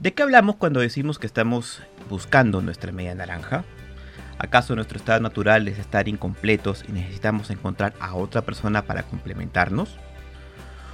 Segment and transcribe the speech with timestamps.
[0.00, 3.64] ¿De qué hablamos cuando decimos que estamos buscando nuestra media naranja?
[4.38, 9.98] ¿Acaso nuestro estado natural es estar incompletos y necesitamos encontrar a otra persona para complementarnos?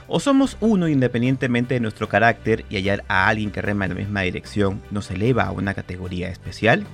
[0.08, 4.00] ¿O somos uno independientemente de nuestro carácter y hallar a alguien que rema en la
[4.00, 6.84] misma dirección nos eleva a una categoría especial?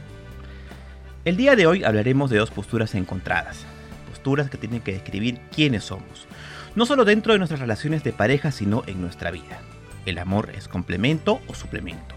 [1.25, 3.65] El día de hoy hablaremos de dos posturas encontradas,
[4.11, 6.27] posturas que tienen que describir quiénes somos,
[6.75, 9.59] no solo dentro de nuestras relaciones de pareja, sino en nuestra vida.
[10.07, 12.15] ¿El amor es complemento o suplemento?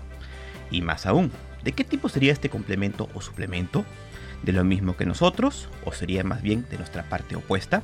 [0.72, 1.32] Y más aún,
[1.64, 3.86] ¿de qué tipo sería este complemento o suplemento?
[4.44, 7.84] ¿De lo mismo que nosotros o sería más bien de nuestra parte opuesta?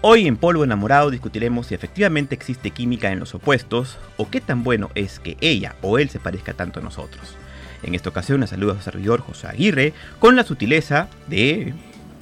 [0.00, 4.62] Hoy en Polvo Enamorado discutiremos si efectivamente existe química en los opuestos o qué tan
[4.62, 7.36] bueno es que ella o él se parezca tanto a nosotros.
[7.82, 11.72] En esta ocasión les saluda a su servidor José Aguirre con la sutileza de...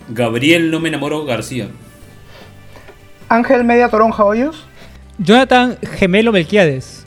[0.09, 1.69] Gabriel No Me Enamoro García.
[3.29, 4.65] Ángel Media Toronja Hoyos.
[5.19, 7.07] Jonathan Gemelo Melquiades.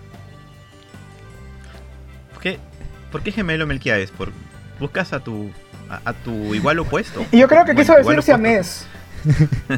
[2.33, 2.59] ¿Por qué,
[3.11, 4.11] ¿Por qué gemelo Melquiades?
[4.11, 4.31] ¿Por,
[4.79, 5.49] ¿Buscas a tu,
[5.89, 7.25] a, a tu igual opuesto?
[7.31, 8.87] Y yo creo que Bueno, quiso decir siamés.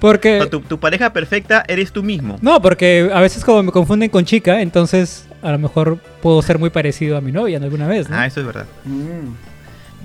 [0.00, 0.40] Porque...
[0.40, 2.36] O tu, tu pareja perfecta eres tú mismo.
[2.42, 6.58] No, porque a veces como me confunden con chica, entonces a lo mejor puedo ser
[6.58, 8.16] muy parecido a mi novia en alguna vez, ¿no?
[8.16, 8.66] Ah, eso es verdad.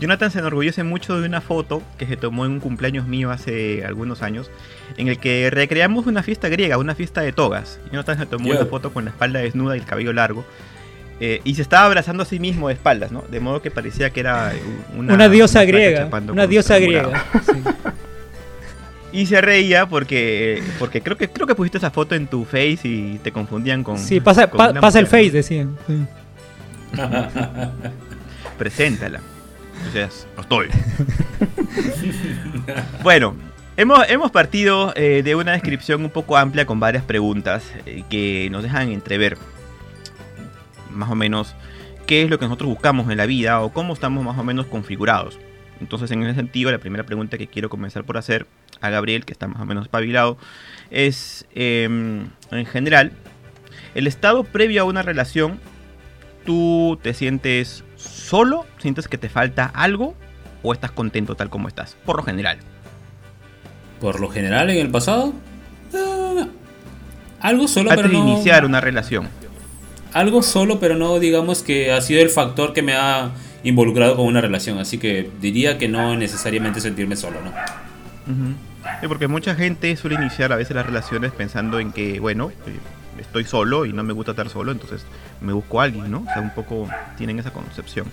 [0.01, 3.85] Jonathan se enorgullece mucho de una foto que se tomó en un cumpleaños mío hace
[3.85, 4.49] algunos años,
[4.97, 7.79] en el que recreamos una fiesta griega, una fiesta de togas.
[7.91, 8.55] Jonathan se tomó Ya.
[8.61, 10.43] una foto con la espalda desnuda y el cabello largo.
[11.23, 13.23] eh, y se estaba abrazando a sí mismo de espaldas, ¿no?
[13.29, 14.53] De modo que parecía que era
[14.97, 16.09] una, una, diosa una griega.
[16.31, 17.25] Una diosa griega.
[17.45, 17.51] sí.
[19.13, 22.79] Y se reía porque porque creo que creo que pusiste esa foto en tu face
[22.87, 25.33] y te confundían con Sí, pasa, con pa- una pasa el face, ¿no?
[25.33, 25.77] decían.
[25.85, 25.97] sí.
[28.57, 29.19] Preséntala.
[29.85, 30.67] Entonces, no estoy.
[33.03, 33.35] bueno,
[33.77, 38.47] hemos, hemos partido eh, de una descripción un poco amplia con varias preguntas eh, que
[38.51, 39.37] nos dejan entrever
[40.91, 41.55] más o menos
[42.05, 44.67] qué es lo que nosotros buscamos en la vida o cómo estamos más o menos
[44.67, 45.39] configurados.
[45.79, 48.45] Entonces, en ese sentido, la primera pregunta que quiero comenzar por hacer
[48.81, 50.37] a Gabriel, que está más o menos espabilado,
[50.91, 53.13] es, eh, en general,
[53.95, 55.59] el estado previo a una relación,
[56.45, 57.83] ¿tú te sientes
[58.31, 58.65] solo?
[58.77, 60.15] ¿Sientes que te falta algo?
[60.63, 61.97] ¿O estás contento tal como estás?
[62.05, 62.59] Por lo general.
[63.99, 65.33] Por lo general, en el pasado,
[65.93, 66.47] eh,
[67.41, 68.29] algo solo, pero de no.
[68.29, 69.27] iniciar una relación.
[70.13, 73.31] Algo solo, pero no digamos que ha sido el factor que me ha
[73.63, 74.79] involucrado con una relación.
[74.79, 77.51] Así que diría que no necesariamente sentirme solo, ¿no?
[79.01, 82.79] Sí, porque mucha gente suele iniciar a veces las relaciones pensando en que, bueno, eh,
[83.21, 85.05] estoy solo y no me gusta estar solo, entonces
[85.39, 86.19] me busco a alguien, ¿no?
[86.19, 88.07] O sea, un poco tienen esa concepción.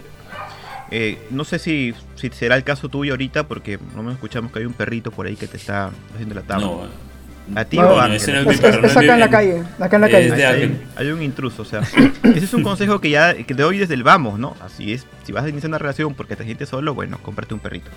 [0.91, 4.61] Eh, no sé si, si será el caso tuyo ahorita, porque no me escuchamos que
[4.61, 6.67] hay un perrito por ahí que te está haciendo la tabla.
[6.67, 7.08] No.
[7.55, 8.77] ¿A ti No, o a ese no es mi Es, perro.
[8.77, 9.63] es no es acá en la calle.
[9.81, 10.33] Acá en la calle.
[10.33, 10.77] hay, Ángel.
[10.97, 11.81] hay un intruso, o sea,
[12.23, 14.55] ese es un consejo que ya que te doy desde el vamos, ¿no?
[14.61, 17.61] Así es, si vas a iniciar una relación porque te sientes solo, bueno, cómprate un
[17.61, 17.91] perrito.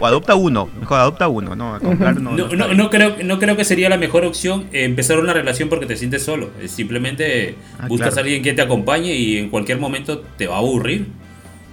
[0.00, 1.74] O adopta uno, mejor adopta uno, ¿no?
[1.74, 2.32] A comprar no.
[2.36, 5.96] No, no creo, no creo que sería la mejor opción empezar una relación porque te
[5.96, 6.50] sientes solo.
[6.66, 8.20] Simplemente Ah, buscas claro.
[8.20, 11.06] a alguien que te acompañe y en cualquier momento te va a aburrir.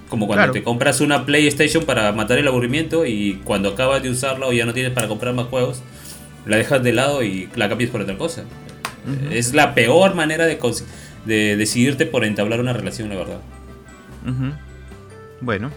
[0.09, 0.53] Como cuando Claro.
[0.53, 4.65] te compras una PlayStation para matar el aburrimiento y cuando acabas de usarla o ya
[4.65, 5.81] no tienes para comprar más juegos,
[6.47, 8.43] la dejas de lado y la cambias por otra cosa.
[9.31, 10.83] Es la peor manera de, cons-
[11.25, 13.39] de decidirte por entablar una relación, la verdad.
[15.41, 15.71] Bueno.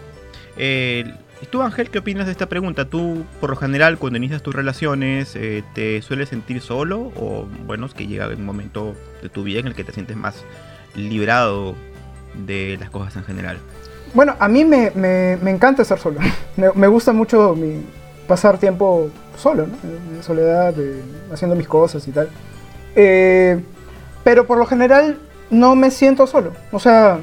[0.57, 1.05] Eh,
[1.41, 2.85] ¿y tú, Ángel, qué opinas de esta pregunta?
[2.85, 7.11] ¿Tú, por lo general, cuando inicias tus relaciones, eh, te sueles sentir solo?
[7.15, 10.17] ¿O, bueno, es que llega un momento de tu vida en el que te sientes
[10.17, 10.43] más
[10.95, 11.75] librado
[12.45, 13.57] de las cosas en general?
[14.13, 16.19] Bueno, a mí me, me- me encanta estar solo.
[16.57, 17.81] Me, me gusta mucho mi-
[18.27, 19.75] pasar tiempo solo, ¿no?
[20.17, 21.01] En soledad, eh,
[21.31, 22.29] haciendo mis cosas y tal.
[22.95, 23.61] Eh,
[24.23, 26.51] pero por lo general no me siento solo.
[26.71, 27.19] O sea,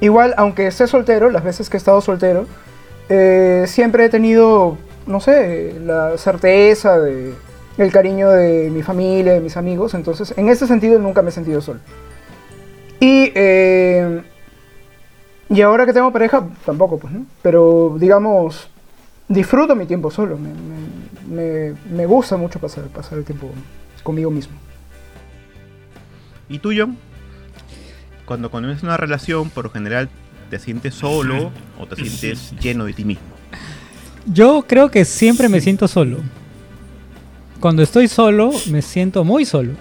[0.00, 2.46] igual, aunque esté soltero, las veces que he estado soltero,
[3.08, 4.76] eh, siempre he tenido,
[5.06, 7.34] no sé, la certeza de
[7.78, 9.94] el cariño de mi familia, de mis amigos.
[9.94, 11.80] Entonces, en ese sentido nunca me he sentido solo.
[13.00, 14.22] Y eh,
[15.48, 17.24] y ahora que tengo pareja, tampoco, pues, ¿no?
[17.42, 18.68] Pero, digamos,
[19.28, 20.36] disfruto mi tiempo solo.
[20.38, 23.50] Me, me- me- me gusta mucho pasar, pasar el tiempo
[24.02, 24.54] conmigo mismo.
[26.48, 26.96] ¿Y tú, John?
[28.24, 30.08] Cuando comienzas una relación, por lo general,
[30.50, 33.24] ¿te sientes solo o te sientes lleno de ti mismo?
[34.26, 36.18] Yo creo que siempre me siento solo.
[37.60, 39.72] Cuando estoy solo, me siento muy solo.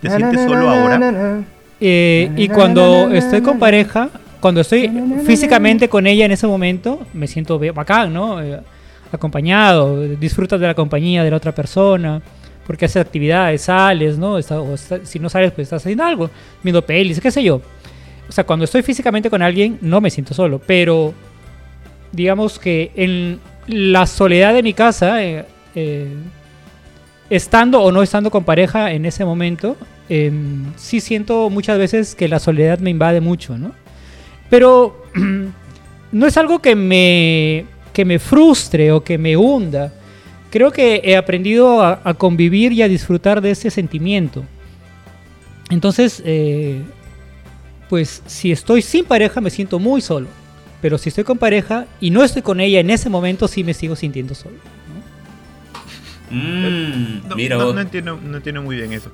[0.00, 1.42] ¿Te sientes solo ahora?
[1.80, 4.10] Eh, y cuando estoy con pareja,
[4.46, 4.88] cuando estoy
[5.24, 8.40] físicamente con ella en ese momento, me siento bacán, ¿no?
[8.40, 8.60] Eh,
[9.10, 12.22] acompañado, disfrutas de la compañía de la otra persona,
[12.64, 14.38] porque haces actividades, sales, ¿no?
[14.38, 16.30] Está- o está- si no sales, pues estás haciendo algo,
[16.62, 17.60] viendo pelis, qué sé yo.
[18.28, 21.12] o sea, cuando estoy físicamente con alguien no me siento solo, pero
[22.12, 25.44] digamos que en la soledad de mi casa, eh,
[25.74, 26.06] eh,
[27.30, 29.76] estando o no estando con pareja en ese momento,
[30.08, 33.72] em, sí siento muchas veces que la soledad me invade mucho, ¿no?
[34.50, 35.04] Pero
[36.12, 39.92] no es algo que me, que me frustre o que me hunda.
[40.50, 44.44] Creo que he aprendido a, a convivir y a disfrutar de ese sentimiento.
[45.70, 46.80] Entonces, eh,
[47.88, 50.28] pues si estoy sin pareja me siento muy solo.
[50.80, 53.74] Pero si estoy con pareja y no estoy con ella en ese momento, sí me
[53.74, 54.56] sigo sintiendo solo.
[56.30, 57.74] Mm, No, mira no, vos.
[57.74, 59.10] no entiendo, no entiendo muy bien eso.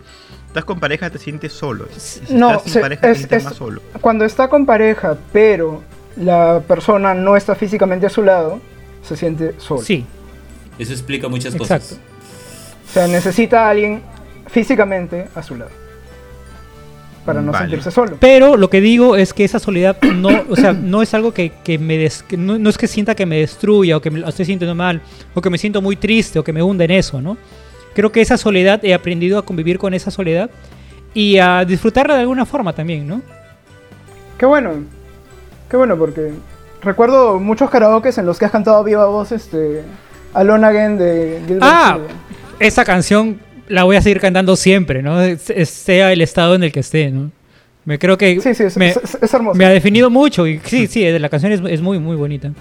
[0.52, 1.86] Estás con pareja, te sientes solo.
[1.96, 3.80] Si No, estás sin se- pareja, te es- sientes es- más solo.
[4.02, 5.82] Cuando está con pareja, pero
[6.16, 8.60] la persona no está físicamente a su lado,
[9.02, 9.80] se siente solo.
[9.82, 10.04] Sí,
[10.78, 11.74] Eso explica muchas Exacto.
[11.74, 12.00] cosas.
[12.88, 14.02] O sea, necesita a alguien
[14.48, 15.70] físicamente a su lado.
[17.24, 17.64] Para no Vale.
[17.66, 18.16] sentirse solo.
[18.18, 21.52] Pero lo que digo es que esa soledad no, o sea, no es algo que,
[21.62, 24.18] que me des- que no, no es que sienta que me destruya o que me
[24.18, 25.00] lo estoy sintiendo mal
[25.34, 27.36] o que me siento muy triste o que me hunda en eso, ¿no?
[27.94, 30.50] Creo que esa soledad he aprendido a convivir con esa soledad
[31.14, 33.20] y a disfrutarla de alguna forma también, ¿no?
[34.38, 34.70] Qué bueno.
[35.70, 36.32] Qué bueno, porque
[36.82, 39.82] recuerdo muchos karaokes en los que has cantado viva voz este,
[40.34, 41.98] Alone Again de Gilbert Ah,
[42.58, 45.16] esa canción la voy a seguir cantando siempre, ¿no?
[45.36, 47.30] Sea el estado en el que esté, ¿no?
[47.84, 49.56] Me creo que Sí, sí, es, me, es- es hermoso.
[49.58, 52.52] me ha definido mucho y sí, sí, la canción es, es muy, muy bonita.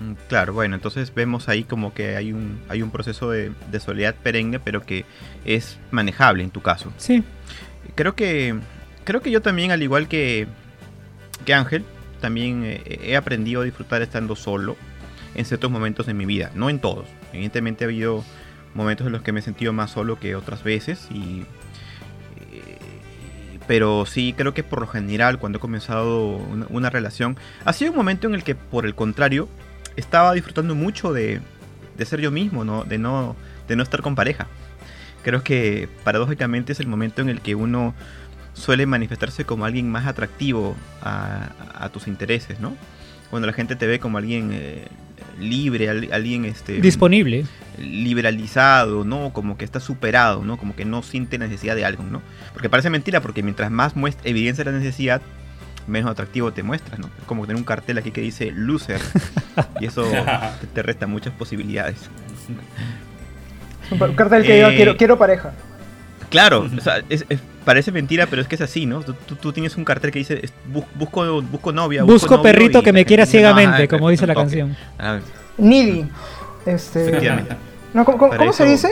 [0.00, 3.80] Mm, Claro, bueno, entonces vemos ahí como que hay un, hay un proceso de, de
[3.80, 5.04] soledad perenne, pero que
[5.44, 6.92] es manejable en tu caso.
[6.98, 7.22] Sí.
[7.94, 8.54] Creo que,
[9.04, 10.46] creo que yo también, al igual que,
[11.44, 11.84] que Ángel,
[12.20, 14.76] también eh, he aprendido a disfrutar estando solo
[15.34, 17.06] en ciertos momentos de mi vida, no en todos.
[17.32, 18.24] Evidentemente ha habido
[18.74, 21.44] momentos en los que me he sentido más solo que otras veces y
[22.52, 22.78] eh,
[23.66, 27.92] pero sí creo que por lo general cuando he comenzado una, una relación ha sido
[27.92, 29.48] un momento en el que por el contrario
[29.96, 31.40] estaba disfrutando mucho de,
[31.96, 32.84] de ser yo mismo, ¿no?
[32.84, 33.36] De, no,
[33.68, 34.46] de no estar con pareja.
[35.24, 37.94] Creo que paradójicamente es el momento en el que uno
[38.54, 42.74] suele manifestarse como alguien más atractivo a, a tus intereses, ¿no?
[43.30, 44.86] Cuando la gente te ve como alguien eh,
[45.40, 47.44] libre, al- alguien este, Disponible.
[47.78, 49.32] liberalizado, ¿no?
[49.32, 50.56] Como que está superado, ¿no?
[50.58, 52.22] Como que no siente necesidad de algo, ¿no?
[52.52, 55.20] Porque parece mentira, porque mientras más muestra evidencia la necesidad,
[55.86, 57.06] menos atractivo te muestras, ¿no?
[57.18, 59.00] Es como tener un cartel aquí que dice loser,
[59.80, 60.02] y eso
[60.60, 61.96] te, te resta muchas posibilidades.
[63.90, 65.52] Un cartel que diga Eh, quiero, quiero pareja.
[66.28, 69.00] Claro, o sea, es- es- parece mentira, pero es que es así, ¿no?
[69.02, 70.42] Tú, tú- tú tienes un cartel que dice
[70.72, 72.02] bus- busco, busco novia.
[72.04, 74.44] Busco novio", perrito que me quiera dice, "No, ciegamente, ah, como dice la un toque".
[74.58, 74.76] canción.
[74.98, 75.18] Ah,
[75.58, 76.08] Needy.
[76.66, 77.54] Este, efectivamente.
[77.94, 78.90] no, ¿Cómo, cómo- se dice?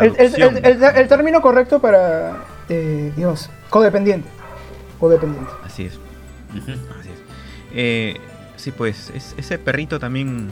[0.00, 2.38] el- el- el término correcto para.
[2.68, 3.50] eh, Dios.
[3.70, 4.28] Codependiente.
[4.98, 5.50] Codependiente.
[5.64, 5.98] Así es.
[6.54, 6.70] Ujú.
[7.00, 7.18] Así es.
[7.74, 8.16] Eh,
[8.56, 10.50] sí, pues es- ese perrito también.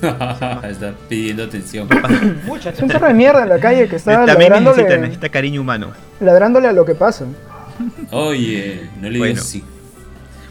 [0.00, 1.86] Está pidiendo atención.
[2.64, 5.60] Es un perro de mierda en la calle que está también necesita, ladrándole, necesita cariño
[5.60, 5.92] humano.
[6.20, 7.26] ladrándole a lo que pasa.
[8.10, 9.40] Oye, no le Bueno.
[9.40, 9.62] así.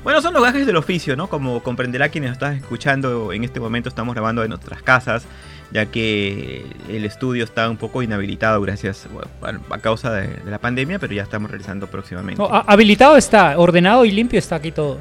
[0.03, 1.27] Bueno, son los gajes del oficio, ¿no?
[1.29, 5.23] Como comprenderá quienes estás escuchando, en este momento estamos grabando de nuestras casas,
[5.71, 9.07] ya que el estudio está un poco inhabilitado gracias
[9.41, 12.41] bueno, a causa de, de la pandemia, pero ya estamos realizando próximamente.
[12.41, 14.99] No, habilitado está, ordenado y limpio está aquí todo.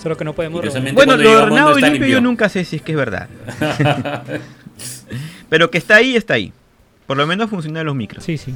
[0.00, 0.62] Solo que no podemos.
[0.94, 3.28] Bueno, lo ordenado y limpio, yo nunca sé si es que es verdad.
[5.48, 6.52] pero que está ahí, está ahí.
[7.06, 8.22] Por lo menos funcionan los micros.
[8.22, 8.54] Sí, sí.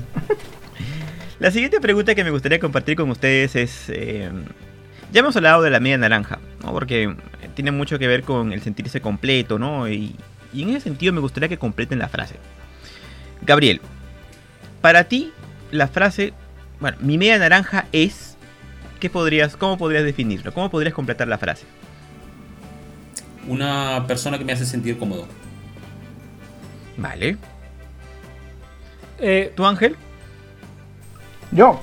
[1.41, 3.89] La siguiente pregunta que me gustaría compartir con ustedes es...
[3.89, 4.31] eh,
[5.13, 6.73] ya hemos hablado de la media naranja, ¿no?
[6.73, 7.15] Porque
[7.55, 9.89] tiene mucho que ver con el sentirse completo, ¿no?
[9.89, 10.15] Y,
[10.53, 12.37] y en ese sentido me gustaría que completen la frase.
[13.43, 13.81] Gabriel,
[14.81, 15.33] para ti
[15.71, 16.33] la frase,
[16.81, 18.37] bueno, mi media naranja es...
[19.01, 20.55] ¿Qué podrías, ¿Cómo podrías definirlo?
[20.55, 21.67] ¿Cómo podrías completar la frase?
[23.49, 25.27] Una persona que me hace sentir cómodo.
[26.97, 27.37] Vale.
[29.19, 29.97] Eh, ¿Tú, Ángel?
[31.51, 31.81] Yo.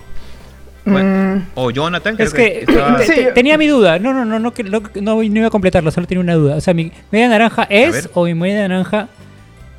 [0.91, 1.35] Bueno.
[1.35, 2.15] Mm, ¿O Jonathan?
[2.15, 3.99] Creo es que estaba- te- Sí, te- yo- tenía mi duda.
[3.99, 6.55] No, no, no, no, que- no, no, no iba a completarlo, solo tenía una duda.
[6.55, 9.07] O sea, mi media naranja es o mi media naranja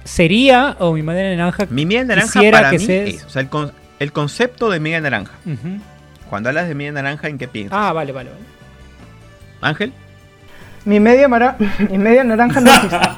[0.05, 1.67] sería o mi media naranja.
[1.71, 3.25] Mi media naranja quisiera para que mí sea- es...
[3.25, 5.33] O sea, el, con- el concepto de media naranja.
[6.29, 7.77] Cuando hablas de media naranja, ¿en qué piensas?
[7.81, 8.43] Ah, vale, vale, vale.
[9.61, 9.93] Ángel.
[10.85, 11.57] Mi media mara-
[11.91, 12.99] mi media naranja no existe.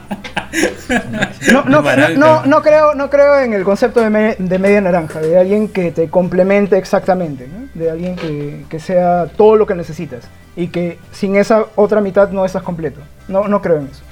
[1.51, 1.81] No, no,
[2.19, 5.67] no, no creo, no creo en el concepto de, me- de media naranja, de alguien
[5.69, 7.69] que te complemente exactamente, ¿no?
[7.73, 12.29] de alguien que, que sea todo lo que necesitas y que sin esa otra mitad
[12.31, 13.01] no estás completo.
[13.29, 14.03] No, no creo en eso.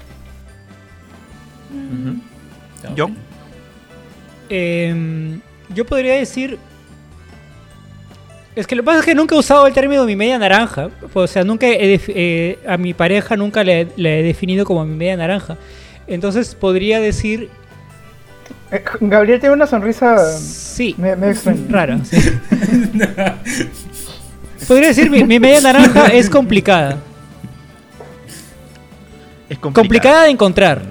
[2.77, 3.11] Está ¿Yo?
[4.49, 6.59] Em, yo podría decir
[8.57, 10.91] Es que lo que pasa es que nunca he usado el término mi media naranja.
[11.15, 14.85] O sea, nunca he def- eh, a mi pareja nunca le, le he definido como
[14.85, 15.57] mi media naranja.
[16.07, 17.49] Entonces podría decir
[18.73, 21.33] Eh, Gabriel tiene una sonrisa sí, me, me
[21.69, 21.99] rara.
[22.05, 22.17] sí.
[24.69, 26.97] podría decir mi, mi media naranja es complicada.
[29.49, 29.59] Es.
[29.59, 30.83] Complicada de encontrar.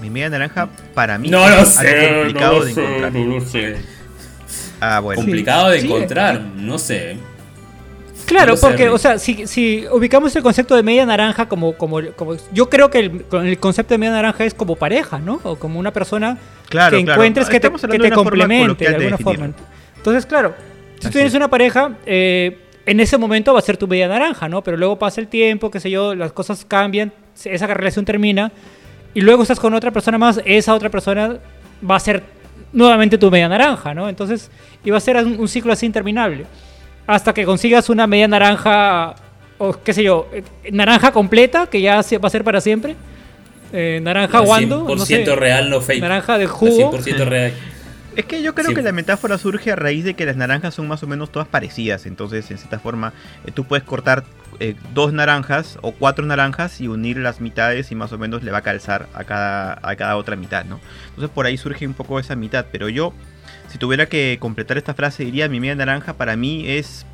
[0.00, 3.12] Mi media naranja para mí No es lo sé, no complicado lo de sé, encontrar.
[3.12, 3.76] no lo sé.
[4.80, 5.20] Ah, bueno.
[5.20, 5.86] Complicado de Sí.
[5.86, 7.16] encontrar, no sé.
[8.26, 12.36] Claro, porque, o sea, si, si ubicamos el concepto de media naranja como, como, como
[12.52, 15.40] yo creo que el, con el concepto de media naranja es como pareja, ¿no?
[15.44, 16.36] O como una persona
[16.68, 17.20] Claro, que claro.
[17.22, 19.50] encuentres que te, que complemente de alguna forma.
[19.96, 20.54] Entonces, claro,
[20.98, 21.36] si Así tú tienes es.
[21.36, 24.62] una pareja, eh, en ese momento va a ser tu media naranja, ¿no?
[24.62, 27.12] Pero luego pasa el tiempo, qué sé yo, las cosas cambian,
[27.44, 28.52] esa relación termina
[29.14, 31.38] y luego estás con otra persona más, esa otra persona
[31.88, 32.22] va a ser
[32.72, 34.08] nuevamente tu media naranja, ¿no?
[34.08, 34.50] Entonces,
[34.84, 36.46] y va a ser un, un ciclo así interminable.
[37.06, 39.14] Hasta que consigas una media naranja,
[39.58, 42.96] o qué sé yo, eh, naranja completa, que ya se- va a ser para siempre.
[43.72, 46.00] Eh, naranja La Wando, 100% no sé, real, no fake.
[46.00, 46.92] naranja de La jugo.
[46.92, 47.52] 100% real.
[48.16, 48.74] Es que yo creo Sí.
[48.74, 51.46] que la metáfora surge a raíz de que las naranjas son más o menos todas
[51.48, 52.04] parecidas.
[52.06, 53.12] Entonces, en cierta forma,
[53.46, 54.24] eh, tú puedes cortar
[54.60, 58.50] eh, dos naranjas o cuatro naranjas y unir las mitades y más o menos le
[58.50, 60.80] va a calzar a cada, a cada otra mitad, ¿no?
[61.10, 62.66] Entonces, por ahí surge un poco esa mitad.
[62.72, 63.12] Pero yo,
[63.68, 67.06] si tuviera que completar esta frase, diría: mi media naranja para mí es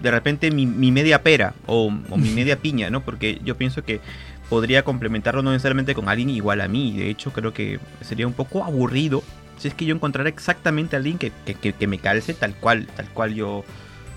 [0.00, 3.00] de repente mi, mi media pera o, o mi media piña, ¿no?
[3.02, 4.00] Porque yo pienso que
[4.48, 6.96] podría complementarlo no necesariamente con alguien igual a mí.
[6.96, 9.22] De hecho, creo que sería un poco aburrido
[9.58, 12.54] si es que yo encontrara exactamente a alguien que, que- que- que me calce tal
[12.54, 13.64] cual, tal cual yo,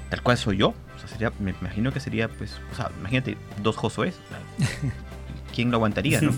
[0.10, 0.74] tal cual soy yo.
[0.96, 4.16] O sea, sería, me imagino que sería, pues, o sea, imagínate dos Josués.
[5.54, 6.32] ¿Quién lo aguantaría, no?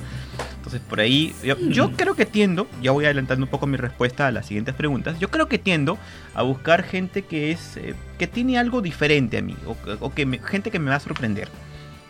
[0.58, 4.28] Entonces, por ahí, yo, yo creo que tiendo, ya voy adelantando un poco mi respuesta
[4.28, 5.18] a las siguientes preguntas.
[5.20, 5.98] Yo creo que tiendo
[6.36, 10.26] a buscar gente que es, eh, que tiene algo diferente a mí, o, o que
[10.28, 11.48] me- gente que me va a sorprender,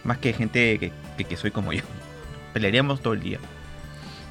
[0.04, 1.84] más que gente que, que- que soy como yo.
[2.54, 3.39] Pelearíamos todo el día.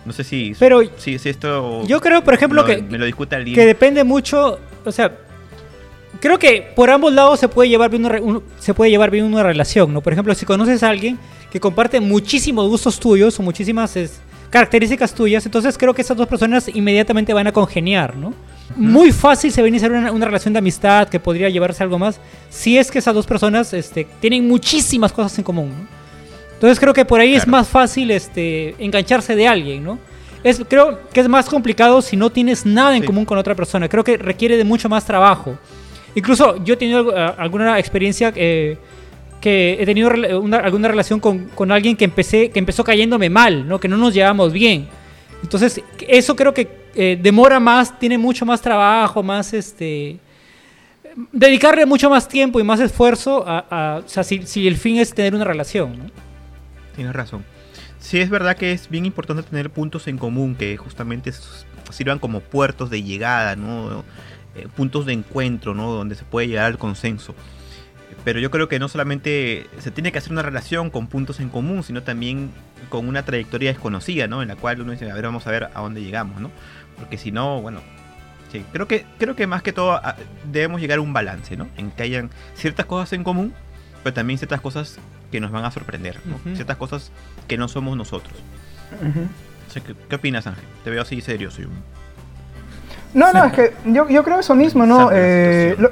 [0.04, 3.06] No sé si, Pero si, si esto yo creo, por ejemplo, lo- que, me lo
[3.06, 3.54] discute alguien.
[3.54, 5.12] que depende mucho, o sea,
[6.20, 9.24] creo que por ambos lados se puede llevar bien una, un- se puede llevar bien
[9.24, 10.00] una relación, ¿no?
[10.00, 11.18] Por ejemplo, si conoces a alguien
[11.50, 14.20] que comparte muchísimos gustos tuyos o muchísimas es,
[14.50, 18.32] características tuyas, entonces creo que esas dos personas inmediatamente van a congeniar, ¿no?
[18.76, 21.98] Muy fácil se va a iniciar una, una relación de amistad que podría llevarse algo
[21.98, 22.20] más
[22.50, 25.86] si es que esas dos personas este, tienen muchísimas cosas en común, ¿no?
[26.54, 27.58] Entonces creo que por ahí es Claro.
[27.58, 29.98] más fácil este, engancharse de alguien, ¿no?
[30.42, 33.06] Es, creo que es más complicado si no tienes nada en Sí.
[33.06, 33.88] común con otra persona.
[33.88, 35.58] Creo que requiere de mucho más trabajo.
[36.16, 38.78] Incluso yo he tenido alguna experiencia eh,
[39.40, 43.98] que he tenido alguna relación con, alguien que, empecé, que empezó cayéndome mal, que no
[43.98, 44.88] nos llevamos bien.
[45.42, 50.18] Entonces, eso creo que eh, demora más, tiene mucho más trabajo, más este
[51.32, 55.98] dedicarle mucho más tiempo y más esfuerzo a, si, el fin es tener una relación.
[55.98, 56.04] ¿no?
[56.94, 57.44] Tienes razón.
[58.00, 61.30] Sí, es verdad que es bien importante tener puntos en común que justamente
[61.90, 64.04] sirvan como puertos de llegada, ¿no?
[64.56, 65.90] Eh, puntos de encuentro, ¿no?
[65.92, 67.34] Donde se puede llegar al consenso.
[68.24, 71.48] Pero yo creo que no solamente se tiene que hacer una relación con puntos en
[71.48, 72.50] común, sino también
[72.88, 74.42] con una trayectoria desconocida, ¿no?
[74.42, 76.50] En la cual uno dice, a ver, vamos a ver a dónde llegamos, ¿no?
[76.98, 77.80] Porque si no, bueno,
[78.50, 80.16] sí, creo que, creo que más que todo a-
[80.50, 81.68] debemos llegar a un balance, ¿no?
[81.76, 83.52] En que hayan ciertas cosas en común,
[84.02, 84.98] pero también ciertas cosas
[85.30, 86.38] que nos van a sorprender, ¿no?
[86.54, 87.12] Ciertas cosas
[87.46, 88.34] que no somos nosotros.
[89.02, 89.20] Ujú.
[89.68, 90.64] O sea, ¿qué, qué opinas, Ángel?
[90.84, 91.74] Te veo así serio, soy un...
[93.16, 95.08] No, no, es que yo, yo creo eso mismo, ¿no?
[95.12, 95.90] Eh, lo,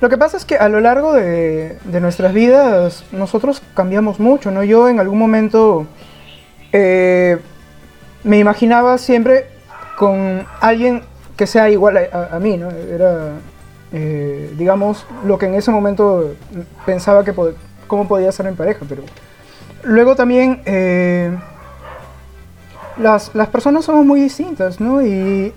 [0.00, 4.50] lo que pasa es que a lo largo de, de nuestras vidas nosotros cambiamos mucho,
[4.50, 4.62] ¿no?
[4.62, 5.86] Yo en algún momento
[6.72, 7.38] eh,
[8.24, 9.46] me imaginaba siempre
[9.96, 11.02] con alguien
[11.36, 12.70] que sea igual a, a- a mí, ¿no?
[12.70, 13.30] Era,
[13.92, 16.34] eh, digamos, lo que en ese momento
[16.86, 17.54] pensaba que pod-
[17.86, 19.02] cómo podía ser en pareja, pero
[19.82, 20.60] luego también
[22.98, 25.02] las, las personas somos muy distintas, ¿no?
[25.02, 25.52] Y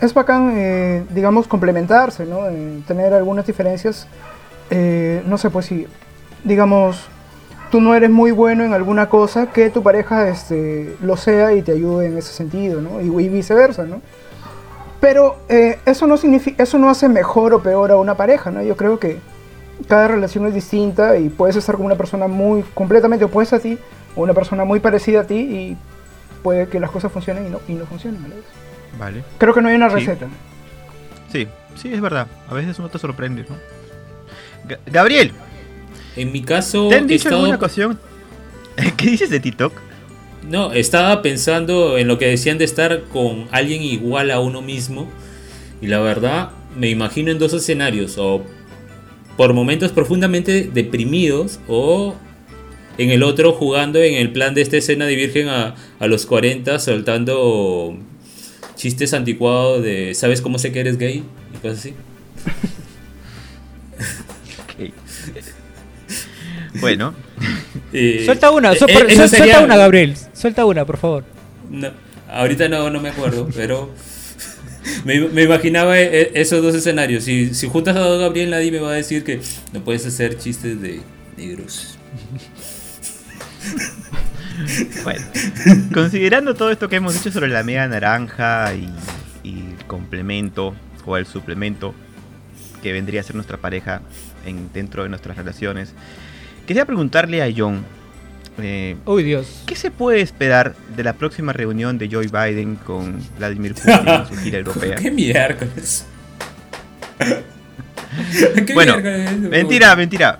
[0.00, 2.48] es bacán, eh, digamos, complementarse, ¿no?
[2.48, 4.06] Eh, tener algunas diferencias.
[4.70, 5.86] eh, no sé, pues si,
[6.44, 7.08] digamos,
[7.70, 11.62] tú no eres muy bueno en alguna cosa, que tu pareja este, lo sea y
[11.62, 13.00] te ayude en ese sentido, ¿no?
[13.00, 14.00] Y, viceversa, ¿no?
[15.00, 18.62] Pero eh, eso, no significa, eso no hace mejor o peor a una pareja, ¿no?
[18.62, 19.18] Yo creo que
[19.88, 23.78] cada relación es distinta y puedes estar con una persona muy completamente opuesta a ti
[24.14, 25.76] o una persona muy parecida a ti y
[26.42, 28.20] puede que las cosas funcionen y no, y no funcionen.
[28.98, 29.22] Vale.
[29.38, 30.26] Creo que no hay una receta.
[31.32, 31.46] Sí,
[31.80, 32.26] sí, es verdad.
[32.48, 33.56] A veces uno te sorprende, ¿no?
[34.68, 35.32] Ga- Gabriel,
[36.16, 37.98] En mi caso, ¿te han dicho estado- alguna ocasión?
[38.96, 39.72] ¿Qué dices de TikTok?
[40.48, 45.08] No, estaba pensando en lo que decían de estar con alguien igual a uno mismo.
[45.80, 48.16] Y la verdad, me imagino en dos escenarios.
[48.18, 48.42] O
[49.36, 52.14] por momentos profundamente deprimidos o
[52.98, 56.26] en el otro jugando en el plan de esta escena de Virgen a, a los
[56.26, 57.96] 40 soltando
[58.80, 61.22] chistes anticuados de ¿sabes cómo sé que eres gay?
[61.54, 61.94] y cosas así.
[66.80, 67.14] Bueno,
[67.92, 70.14] Eh, Suelta una, eh, eh, por- eso su- sería- suelta una, Gabriel.
[70.32, 71.24] Suelta una, por favor.
[71.68, 71.90] No,
[72.30, 73.90] ahorita no, no me acuerdo, pero
[75.04, 77.24] me, me imaginaba e- esos dos escenarios.
[77.24, 79.40] Si, si juntas a Don Gabriel, nadie me va a decir que
[79.72, 81.00] no puedes hacer chistes de
[81.36, 81.98] negros.
[85.04, 85.24] bueno.
[85.92, 88.88] Considerando todo esto que hemos dicho sobre la media naranja y,
[89.42, 90.74] y el complemento
[91.06, 91.94] o el suplemento
[92.82, 94.02] que vendría a ser nuestra pareja
[94.46, 95.92] en, dentro de nuestras relaciones,
[96.66, 97.84] quería preguntarle a John,
[98.58, 99.62] eh, Uy, Dios.
[99.66, 104.26] ¿qué se puede esperar de la próxima reunión de Joe Biden con Vladimir Putin en
[104.26, 104.96] su gira europea?
[104.96, 106.06] ¿Qué miércoles?
[108.66, 109.40] ¿Qué Bueno, miércoles?
[109.50, 110.38] Mentira, mentira.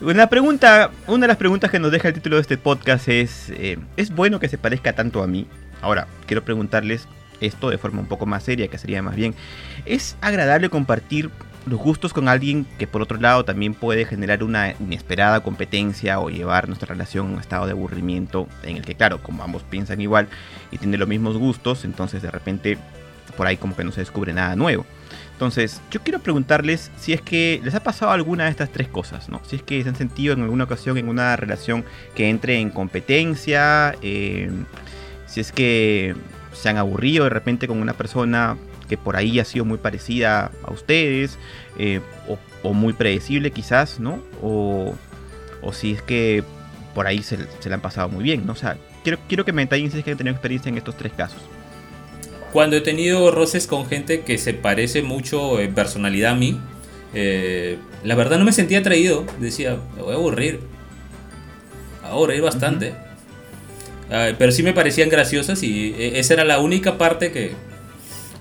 [0.00, 3.48] Una pregunta, una de las preguntas que nos deja el título de este podcast es,
[3.48, 5.46] eh, ¿es bueno que se parezca tanto a mí?
[5.80, 7.08] Ahora, quiero preguntarles
[7.40, 9.34] esto de forma un poco más seria, que sería más bien,
[9.86, 11.30] ¿es agradable compartir
[11.64, 16.28] los gustos con alguien que por otro lado también puede generar una inesperada competencia o
[16.28, 20.02] llevar nuestra relación a un estado de aburrimiento en el que, claro, como ambos piensan
[20.02, 20.28] igual
[20.70, 22.76] y tienen los mismos gustos, entonces de repente
[23.34, 24.84] por ahí como que no se descubre nada nuevo?
[25.36, 29.28] Entonces, yo quiero preguntarles si es que les ha pasado alguna de estas tres cosas,
[29.28, 29.42] ¿no?
[29.44, 32.70] Si es que se han sentido en alguna ocasión en una relación que entre en
[32.70, 34.48] competencia, eh,
[35.26, 36.16] si es que
[36.54, 38.56] se han aburrido de repente con una persona
[38.88, 41.38] que por ahí ha sido muy parecida a ustedes,
[41.78, 42.00] eh,
[42.62, 44.18] o, muy predecible quizás, ¿no?
[44.42, 44.94] O,
[45.72, 46.44] si es que
[46.94, 48.54] por ahí se, le han pasado muy bien, ¿no?
[48.54, 50.96] O sea, quiero, quiero que me detallen si es que han tenido experiencia en estos
[50.96, 51.42] tres casos.
[52.52, 56.60] Cuando he tenido roces con gente que se parece mucho en personalidad a mí,
[57.14, 59.24] eh, la verdad no me sentía atraído.
[59.40, 60.60] Decía, me voy a aburrir.
[62.02, 62.94] A aburrir bastante.
[64.08, 67.52] Pero sí me parecían graciosas y eh, esa era la única parte que,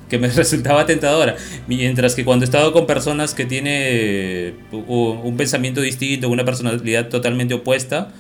[0.10, 1.36] que me resultaba tentadora.
[1.68, 7.54] Mientras que cuando he estado con personas que tienen un pensamiento distinto, una personalidad totalmente
[7.56, 8.14] opuesta,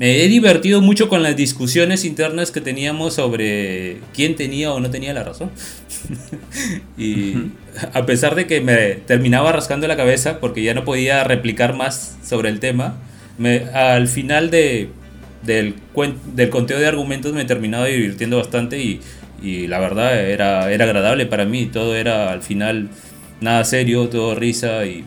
[0.00, 4.88] me he divertido mucho con las discusiones internas que teníamos sobre quién tenía o no
[4.88, 5.50] tenía la razón.
[6.96, 7.34] y
[7.92, 12.16] a pesar de que me terminaba rascando la cabeza porque ya no podía replicar más
[12.24, 12.96] sobre el tema,
[13.36, 14.88] me, al final de,
[15.42, 15.74] del,
[16.48, 19.02] conteo de argumentos me terminaba divirtiendo bastante y,
[19.42, 21.66] y la verdad era, era agradable para mí.
[21.66, 22.88] Todo era al final
[23.42, 25.04] nada serio, todo risa y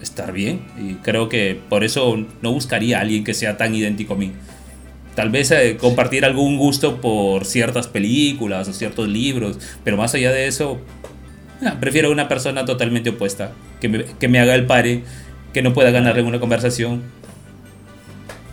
[0.00, 0.60] estar bien.
[0.78, 4.32] Y creo que por eso no buscaría a alguien que sea tan idéntico a mí.
[5.14, 10.30] Tal vez eh, compartir algún gusto por ciertas películas o ciertos libros, pero más allá
[10.30, 10.78] de eso,
[11.64, 15.04] ah, prefiero una persona totalmente opuesta, que me, que me haga el pare,
[15.54, 17.02] que no pueda ganarle en una conversación.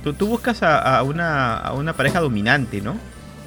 [0.06, 2.95] Tú, tú buscas a, a una, a una pareja dominante, ¿no?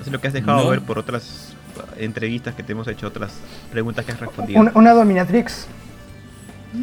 [0.04, 0.70] Es lo que has dejado No.
[0.70, 1.54] ver por otras
[1.98, 3.32] entrevistas que te hemos hecho, otras
[3.72, 4.60] preguntas que has respondido.
[4.60, 5.66] Una, una dominatrix.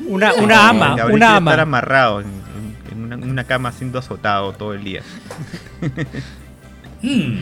[0.07, 1.61] Una, No, una ama, Gabriel una estar ama.
[1.61, 5.01] amarrado en, en- en una, en una cama siendo azotado todo el día.
[7.01, 7.37] Hmm.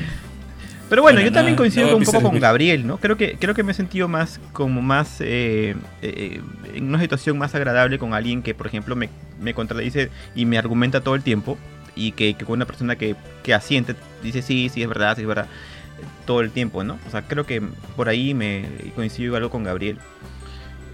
[0.89, 2.97] Pero bueno, Bueno, yo también no, coincido no un poco con el- Gabriel, ¿no?
[2.97, 6.41] Creo que, creo que me he sentido más, como más, eh, eh,
[6.73, 9.09] en una situación más agradable con alguien que, por ejemplo, me,
[9.39, 11.57] me contradice y me argumenta todo el tiempo.
[11.95, 15.21] Y que, que con una persona que, que asiente, dice sí, sí, es verdad, sí,
[15.21, 16.97] es verdad, eh, todo el tiempo, ¿no?
[17.07, 17.61] O sea, creo que
[17.95, 19.97] por ahí me coincido algo con Gabriel.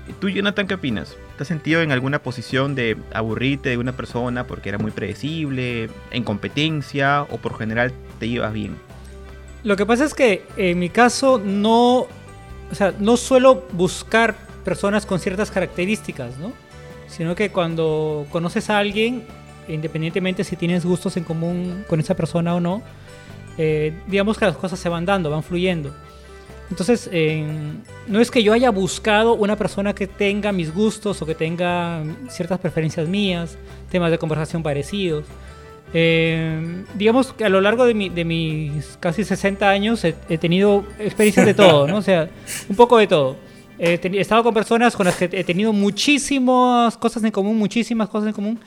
[0.09, 1.15] ¿Y ¿Tú, Jonathan, qué opinas?
[1.37, 5.87] ¿Te has sentido en alguna posición de aburrirte de una persona porque era muy predecible,
[6.09, 8.75] en competencia o por general te llevas bien?
[9.63, 12.07] Lo que pasa es que en mi caso no,
[12.71, 16.53] o sea, no suelo buscar personas con ciertas características, ¿no?
[17.07, 19.23] Sino que cuando conoces a alguien,
[19.67, 22.81] independientemente si tienes gustos en común con esa persona o no,
[23.59, 25.93] eh, digamos que las cosas se van dando, van fluyendo.
[26.69, 27.45] Entonces, eh,
[28.07, 32.03] no es que yo haya buscado una persona que tenga mis gustos o que tenga
[32.29, 33.57] ciertas preferencias mías,
[33.89, 35.23] temas de conversación parecidos.
[35.93, 40.37] Eh, digamos que a lo largo de, mi- de mis casi 60 años he, he
[40.37, 41.97] tenido experiencias de todo, ¿no?
[41.97, 42.27] O sea,
[42.67, 43.37] un poco de todo.
[43.79, 48.09] He, he estado con personas con las que he tenido muchísimas cosas en común, muchísimas
[48.09, 48.59] cosas en común.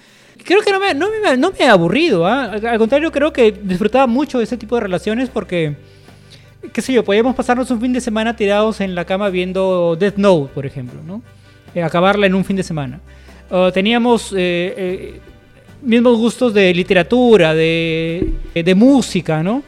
[0.43, 2.45] Creo que no me, no me, no me he aburrido, ¿ah?
[2.45, 5.77] Al al contrario, creo que disfrutaba mucho de ese tipo de relaciones porque,
[6.73, 10.17] qué sé yo, podíamos pasarnos un fin de semana tirados en la cama viendo Death
[10.17, 11.23] Note, por ejemplo, ¿no?
[11.75, 13.01] Eh, acabarla en un fin de semana.
[13.75, 15.21] Teníamos eh, eh,
[15.83, 19.65] mismos gustos de literatura, de, de música, ¿no?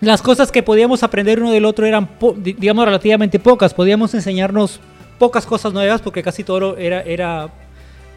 [0.00, 3.72] Las cosas que podíamos aprender uno del otro eran, digamos, relativamente pocas.
[3.72, 4.80] Podíamos enseñarnos
[5.20, 7.48] pocas cosas nuevas porque casi todo era, era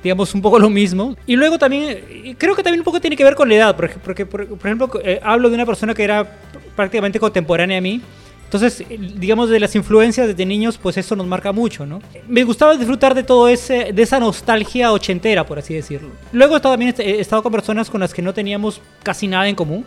[0.02, 1.16] digamos, un poco lo mismo.
[1.28, 4.00] Y luego también, creo que también un poco tiene que ver con la edad, porque,
[4.00, 4.90] porque por, ejemplo,
[5.22, 6.28] hablo de una persona que era
[6.76, 8.02] prácticamente contemporánea a mí.
[8.46, 8.84] Entonces,
[9.18, 12.00] digamos, de las influencias desde niños, pues eso nos marca mucho, ¿no?
[12.28, 16.10] Me gustaba disfrutar de todo ese, de esa nostalgia ochentera, por así decirlo.
[16.32, 19.84] Luego también he estado con personas con las que no teníamos casi nada en común.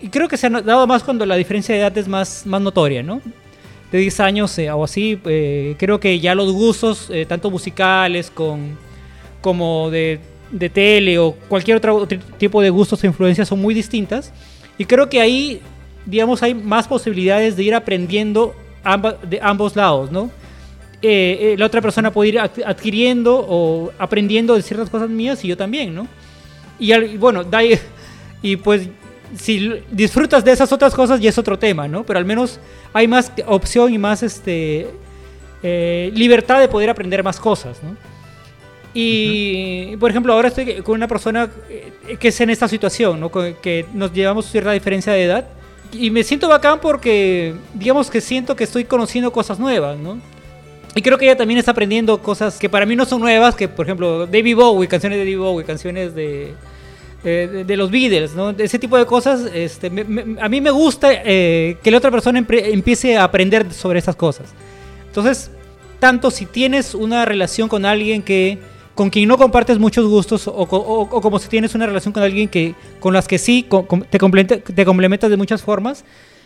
[0.00, 2.60] Y creo que se ha dado más cuando la diferencia de edad es más, más
[2.60, 3.20] notoria, ¿no?
[3.90, 8.30] De 10 años eh, o así, eh, creo que ya los gustos, eh, tanto musicales
[8.30, 8.78] con,
[9.40, 10.20] como de,
[10.50, 12.06] de tele o cualquier otro,
[12.38, 14.32] tipo de gustos o influencias son muy distintas.
[14.78, 15.60] Y creo que ahí
[16.06, 20.30] digamos, hay más posibilidades de ir aprendiendo amba, de ambos lados, ¿no?
[21.02, 25.48] Eh, eh, la otra persona puede ir adquiriendo o aprendiendo de ciertas cosas mías y
[25.48, 26.06] yo también, ¿no?
[26.78, 27.60] Y, al, y bueno, da,
[28.42, 28.88] y pues
[29.36, 32.04] si disfrutas de esas otras cosas ya es otro tema, ¿no?
[32.04, 32.60] Pero al menos
[32.92, 34.86] hay más opción y más este,
[35.62, 37.96] eh, libertad de poder aprender más cosas, ¿no?
[38.94, 39.98] Y, uh -huh.
[39.98, 41.50] por ejemplo, ahora estoy con una persona
[42.18, 43.30] que es en esta situación, ¿no?
[43.30, 45.55] Que nos llevamos cierta diferencia de edad
[45.92, 50.18] y me siento bacán porque, digamos que siento que estoy conociendo cosas nuevas, ¿no?
[50.94, 53.68] Y creo que ella también está aprendiendo cosas que para mí no son nuevas, que
[53.68, 56.54] por ejemplo David Bowie, canciones de David Bowie, canciones de,
[57.22, 58.50] eh, de, de, los Beatles, ¿no?
[58.50, 62.10] Ese tipo de cosas, este, me, me, a mí me gusta eh, que la otra
[62.10, 64.54] persona empiece a aprender sobre esas cosas.
[65.06, 65.50] Entonces,
[65.98, 68.58] tanto si tienes una relación con alguien que
[68.96, 72.22] con quien no compartes muchos gustos o, o, o, como si tienes una relación con
[72.22, 73.62] alguien que con las que sí
[74.10, 76.04] te, complementa, complementas de muchas formas.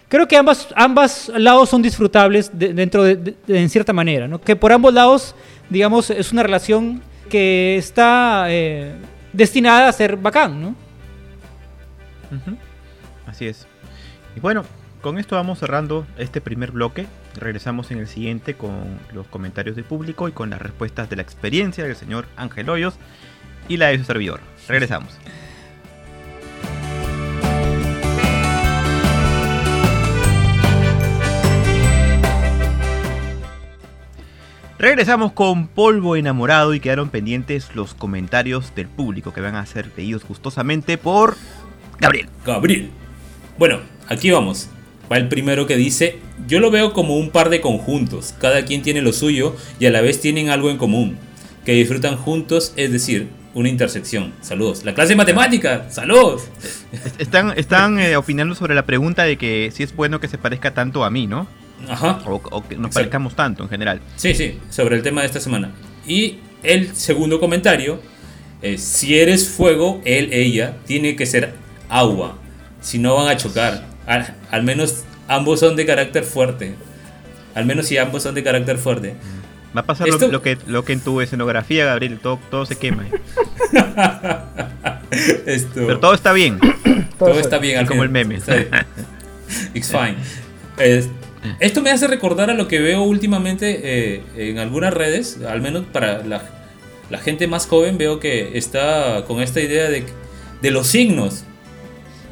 [0.08, 4.40] Creo que ambas, ambas lados son disfrutables de, dentro de, en cierta manera, ¿no?
[4.40, 5.36] Que por ambos lados,
[5.70, 8.96] digamos, es una relación que está eh,
[9.32, 10.74] destinada a ser bacán, ¿no?
[13.26, 13.68] Así es.
[14.34, 14.64] Y bueno,
[15.00, 17.06] con esto vamos cerrando este primer bloque.
[17.36, 21.22] Regresamos en el siguiente con los comentarios del público y con las respuestas de la
[21.22, 22.94] experiencia del señor Ángel Hoyos
[23.68, 24.40] y la de su servidor.
[24.68, 25.16] Regresamos.
[34.80, 39.90] Regresamos con Polvo Enamorado y quedaron pendientes los comentarios del público que van a ser
[39.94, 41.36] leídos gustosamente por
[41.98, 42.30] Gabriel.
[42.46, 42.90] Gabriel.
[43.58, 44.70] Bueno, aquí vamos.
[45.10, 48.82] Va el primero que dice, yo lo veo como un par de conjuntos, cada quien
[48.82, 51.16] tiene lo suyo y a la vez tienen algo en común,
[51.64, 54.32] que disfrutan juntos, es decir, una intersección.
[54.40, 54.84] Saludos.
[54.84, 56.42] La clase de matemática, saludos.
[57.18, 60.74] Están, están eh, opinando sobre la pregunta de que si es bueno que se parezca
[60.74, 61.48] tanto a mí, ¿no?
[61.88, 62.22] Ajá.
[62.26, 64.00] O, o que nos parezcamos tanto en general.
[64.16, 65.72] Sí, sí, sobre el tema de esta semana.
[66.06, 68.00] Y el segundo comentario,
[68.62, 71.54] es, si eres fuego, él, ella, tiene que ser
[71.88, 72.38] agua,
[72.80, 73.89] si no van a chocar.
[74.10, 76.74] Al, al, menos ambos son de carácter fuerte.
[77.54, 79.14] Al menos si ambos son de carácter fuerte.
[79.76, 80.26] Va a pasar Esto...
[80.26, 83.06] lo, lo, que, lo que en tu escenografía, Gabriel, todo, todo se quema.
[85.46, 85.74] Esto...
[85.74, 86.58] Pero todo está bien.
[87.20, 87.78] todo está bien.
[87.78, 88.40] Al como el meme.
[89.74, 90.16] It's fine.
[90.76, 91.08] Es,
[91.60, 93.80] esto me hace recordar a lo que veo últimamente
[94.16, 96.42] eh, en algunas redes, al menos para la,
[97.10, 100.04] la, gente más joven, veo que está con esta idea de,
[100.60, 101.44] de los signos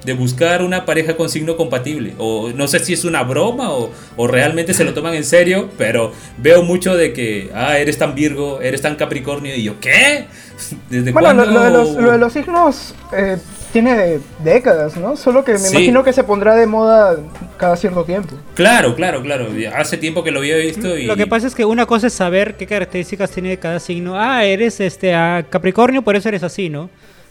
[0.09, 2.15] de buscar una pareja con signo compatible.
[2.17, 5.69] O no sé si es una broma o, o, realmente se lo toman en serio,
[5.77, 10.25] pero veo mucho de que, ah, eres tan Virgo, eres tan Capricornio, y yo, ¿qué?
[10.89, 11.45] ¿Desde bueno, cuándo?
[11.45, 13.37] Lo, lo, de los, lo, de los, signos eh,
[13.71, 15.15] tiene décadas, ¿no?
[15.15, 15.77] Solo que me sí.
[15.77, 17.19] imagino que se pondrá de moda
[17.59, 18.35] cada cierto tiempo.
[18.55, 19.49] Claro, claro, claro.
[19.77, 21.05] Hace tiempo que lo había visto y...
[21.05, 24.19] Lo que pasa es que una cosa es saber qué características tiene cada signo.
[24.19, 26.89] Ah, eres este a Capricornio, por eso eres así, ¿no?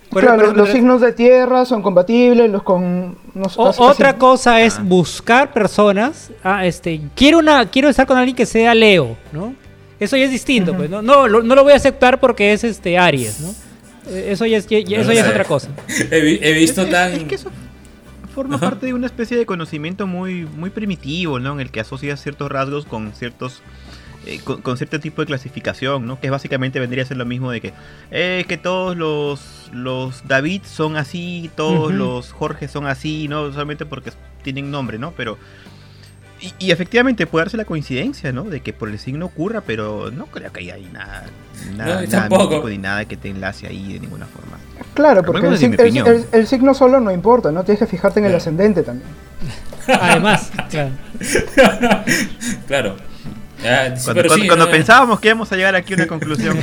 [0.09, 3.17] Pero, claro, pero, los, los, signos de tierra son compatibles, los con...
[3.33, 4.19] No o, otra así.
[4.19, 4.83] cosa es ah.
[4.83, 9.53] buscar personas, ah, este, quiero, una, quiero estar con alguien que sea Leo, ¿no?
[9.99, 10.77] Eso ya es distinto, uh -huh.
[10.77, 11.01] pues, ¿no?
[11.01, 13.49] No, lo, no lo voy a aceptar porque es este Aries, ¿no?
[14.09, 15.69] Eh, eso ya es, ya, eso ya es otra cosa.
[16.11, 17.11] He, he visto es, tan...
[17.11, 17.51] Es que eso
[18.37, 18.69] forma Ajá.
[18.69, 21.53] parte de una especie de conocimiento muy, muy primitivo, ¿no?
[21.53, 23.63] En el que asocias ciertos rasgos con ciertos
[24.27, 26.19] eh, con, con, cierto tipo de clasificación, ¿no?
[26.19, 27.73] Que básicamente vendría a ser lo mismo de que
[28.11, 29.41] eh, que todos los
[29.73, 31.97] los David son así, todos uh -huh.
[31.97, 34.11] los Jorge son así, no solamente porque
[34.43, 35.11] tienen nombre, ¿no?
[35.11, 35.37] Pero
[36.39, 38.43] y, y, efectivamente puede darse la coincidencia, ¿no?
[38.43, 41.25] De que por el signo ocurra, pero no creo que haya nada,
[41.75, 44.57] nada, no, nada mítico, ni nada que te enlace ahí de ninguna forma.
[44.93, 47.63] Claro, porque el, el, el, el, signo solo no importa, ¿no?
[47.63, 49.09] Tienes que fijarte en el ascendente también.
[49.87, 50.91] Además, claro.
[52.67, 52.95] claro.
[53.67, 56.57] Ah, cuando, cuando, sí, cuando no, pensábamos que íbamos a llegar aquí a una conclusión.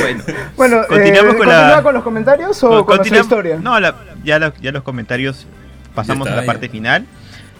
[0.00, 0.24] bueno,
[0.56, 1.82] bueno continuamos eh, con, la...
[1.82, 3.58] con los comentarios o con, con la historia?
[3.60, 5.46] No, la, ya, la, ya, los comentarios
[5.94, 7.06] pasamos está, a la parte final.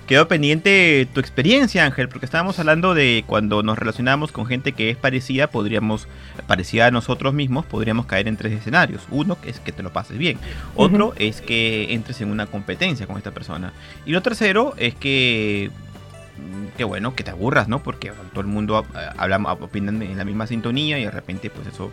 [0.06, 4.90] quedó pendiente tu experiencia, Ángel, porque estábamos hablando de cuando nos relacionamos con gente que
[4.90, 6.06] es parecida, podríamos,
[6.46, 9.02] parecida a nosotros mismos, podríamos caer en tres escenarios.
[9.10, 10.38] Uno es que te lo pases bien,
[10.74, 13.72] otro es que entres en una competencia con esta persona,
[14.04, 15.70] y lo tercero es que
[16.76, 17.82] que bueno, que te aburras, ¿no?
[17.82, 21.66] Porque todo el mundo eh, habla, opinan en la misma sintonía y de repente pues
[21.68, 21.90] eso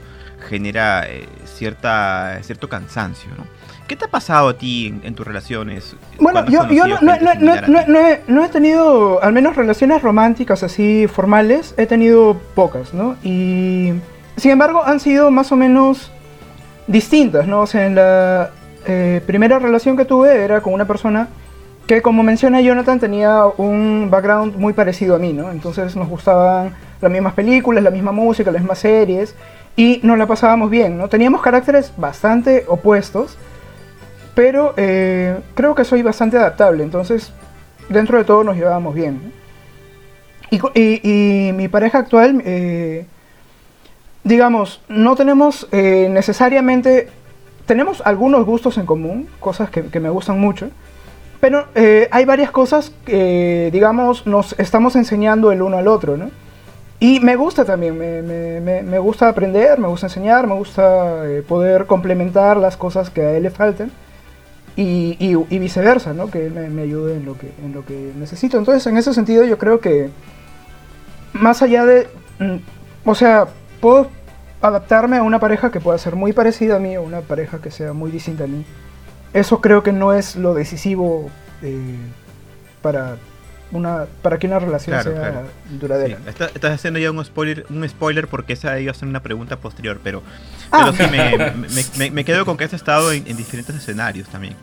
[0.49, 3.45] genera eh, cierta, cierto cansancio, ¿no?
[3.87, 5.95] ¿Qué te ha pasado a ti en, tus relaciones?
[6.17, 7.53] Bueno, yo, yo no, no, no,
[7.99, 13.17] he, no, he, tenido, al menos relaciones románticas así formales, he tenido pocas, ¿no?
[13.23, 13.91] Y
[14.37, 16.11] sin embargo han sido más o menos
[16.87, 17.61] distintas, ¿no?
[17.61, 18.51] O sea, en la
[18.85, 21.27] eh, primera relación que tuve era con una persona
[21.87, 25.51] que como menciona Jonathan tenía un background muy parecido a mí, ¿no?
[25.51, 29.35] Entonces nos gustaban las mismas películas, la misma música, las mismas series
[29.75, 31.09] y nos la pasábamos bien, ¿no?
[31.09, 33.37] Teníamos caracteres bastante opuestos,
[34.35, 37.33] pero eh, creo que soy bastante adaptable, entonces
[37.89, 39.33] dentro de todo nos llevábamos bien.
[40.75, 43.07] Y, mi pareja actual, eh,
[44.23, 47.09] digamos, no tenemos eh, necesariamente,
[47.65, 50.69] tenemos algunos gustos en común, cosas que, que me gustan mucho,
[51.43, 56.31] pero eh, hay varias cosas que, digamos, nos estamos enseñando el uno al otro, ¿no?
[57.01, 61.41] Y me gusta también, me, me, me gusta aprender, me gusta enseñar, me gusta eh,
[61.45, 63.91] poder complementar las cosas que a él le faltan
[64.77, 66.31] y, viceversa, ¿no?
[66.31, 68.57] Que me, ayude en lo que, en lo que necesito.
[68.57, 70.11] Entonces, en ese sentido, yo creo que
[71.33, 72.07] más allá de,
[72.39, 72.55] mm,
[73.03, 73.47] o sea,
[73.81, 74.07] puedo
[74.61, 77.69] adaptarme a una pareja que pueda ser muy parecida a mí o una pareja que
[77.69, 78.63] sea muy distinta a mí
[79.33, 81.29] eso creo que no es lo decisivo
[81.61, 81.97] eh,
[82.81, 83.17] para
[83.71, 85.43] una para que una relación sea
[85.79, 86.19] duradera.
[86.27, 89.99] estás haciendo ya un spoiler, un spoiler porque esa iba a ser una pregunta posterior,
[90.03, 90.21] pero,
[90.71, 90.91] ah.
[90.95, 94.55] sí, me, quedo con que has estado en, diferentes escenarios también.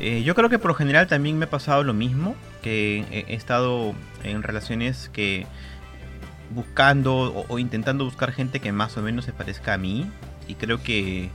[0.00, 3.34] Eh, yo creo que por lo general también me ha pasado lo mismo, que he,
[3.34, 3.94] estado
[4.24, 5.46] en relaciones que
[6.50, 10.10] buscando o, o, intentando buscar gente que más o menos se parezca a mí
[10.46, 11.28] y creo que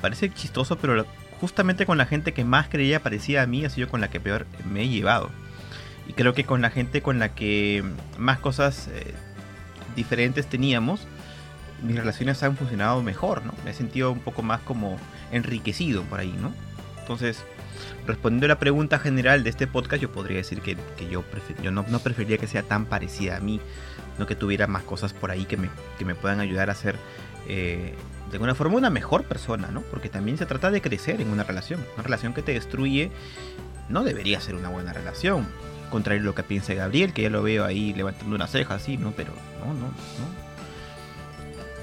[0.00, 1.04] parece chistoso, pero
[1.44, 4.18] justamente con la gente que más creía parecía a mí, ha sido con la que
[4.18, 5.28] peor me he llevado.
[6.08, 7.84] Y creo que con la gente con la que
[8.16, 9.12] más cosas eh,
[9.94, 11.06] diferentes teníamos,
[11.82, 13.52] mis relaciones han funcionado mejor, ¿no?
[13.62, 14.96] Me he sentido un poco más como
[15.32, 16.54] enriquecido por ahí, ¿no?
[17.00, 17.44] Entonces,
[18.06, 20.78] respondiendo a la pregunta general de este podcast, yo podría decir que,
[21.10, 21.24] yo,
[21.62, 23.60] yo no, no, preferiría que sea tan parecida a mí,
[24.18, 26.96] no que tuviera más cosas por ahí que me, que me puedan ayudar a ser
[28.30, 29.82] de alguna forma una mejor persona, ¿no?
[29.82, 31.80] Porque también se trata de crecer en una relación.
[31.94, 33.10] Una relación que te destruye
[33.88, 35.46] no debería ser una buena relación.
[35.90, 38.96] Contrario a lo que piensa Gabriel, que ya lo veo ahí levantando una ceja así,
[38.96, 39.12] ¿no?
[39.12, 39.92] Pero no, no,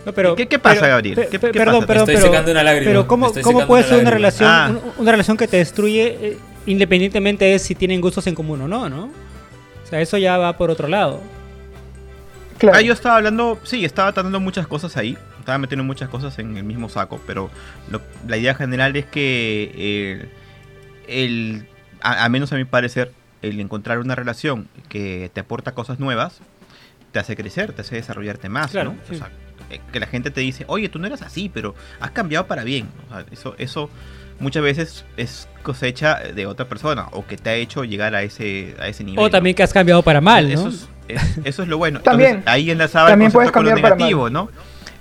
[0.05, 0.13] no.
[0.13, 1.27] pero, ¿Qué, pasa, Gabriel?
[1.29, 3.31] ¿Qué, perdón, perdón, pero, ¿cómo,
[3.67, 4.73] puede ser una relación, ah.
[4.97, 8.89] una relación que te destruye eh, independientemente de si tienen gustos en común o no,
[8.89, 9.05] ¿no?
[9.05, 11.21] O sea, eso ya va por otro lado.
[12.57, 12.77] Claro.
[12.77, 16.57] Ah, yo estaba hablando, sí, estaba tratando muchas cosas ahí estaba metiendo muchas cosas en
[16.57, 17.49] el mismo saco, pero
[18.27, 20.29] la idea general es que eh,
[21.07, 21.67] el,
[22.01, 26.39] a, menos a mi parecer, el encontrar una relación que te aporta cosas nuevas,
[27.11, 28.95] te hace crecer, te hace desarrollarte más, ¿no?
[29.09, 29.29] O sea,
[29.69, 32.63] eh, que la gente te dice, oye, tú no eras así, pero has cambiado para
[32.63, 32.87] bien.
[33.31, 33.89] eso, eso
[34.39, 38.75] muchas veces es cosecha de otra persona o que te ha hecho llegar a ese,
[38.79, 39.23] a ese nivel.
[39.23, 40.53] O también que has cambiado para mal, ¿no?
[40.53, 40.87] Eso es,
[41.43, 42.01] eso es lo bueno.
[42.01, 44.49] también, ahí enlazaba también el concepto con lo negativo, ¿no?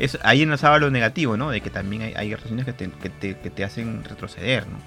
[0.01, 1.51] Es, ahí enlazaba lo negativo, ¿no?
[1.51, 4.79] De que también hay, hay relaciones que te, que, te, que te, hacen retroceder, ¿no?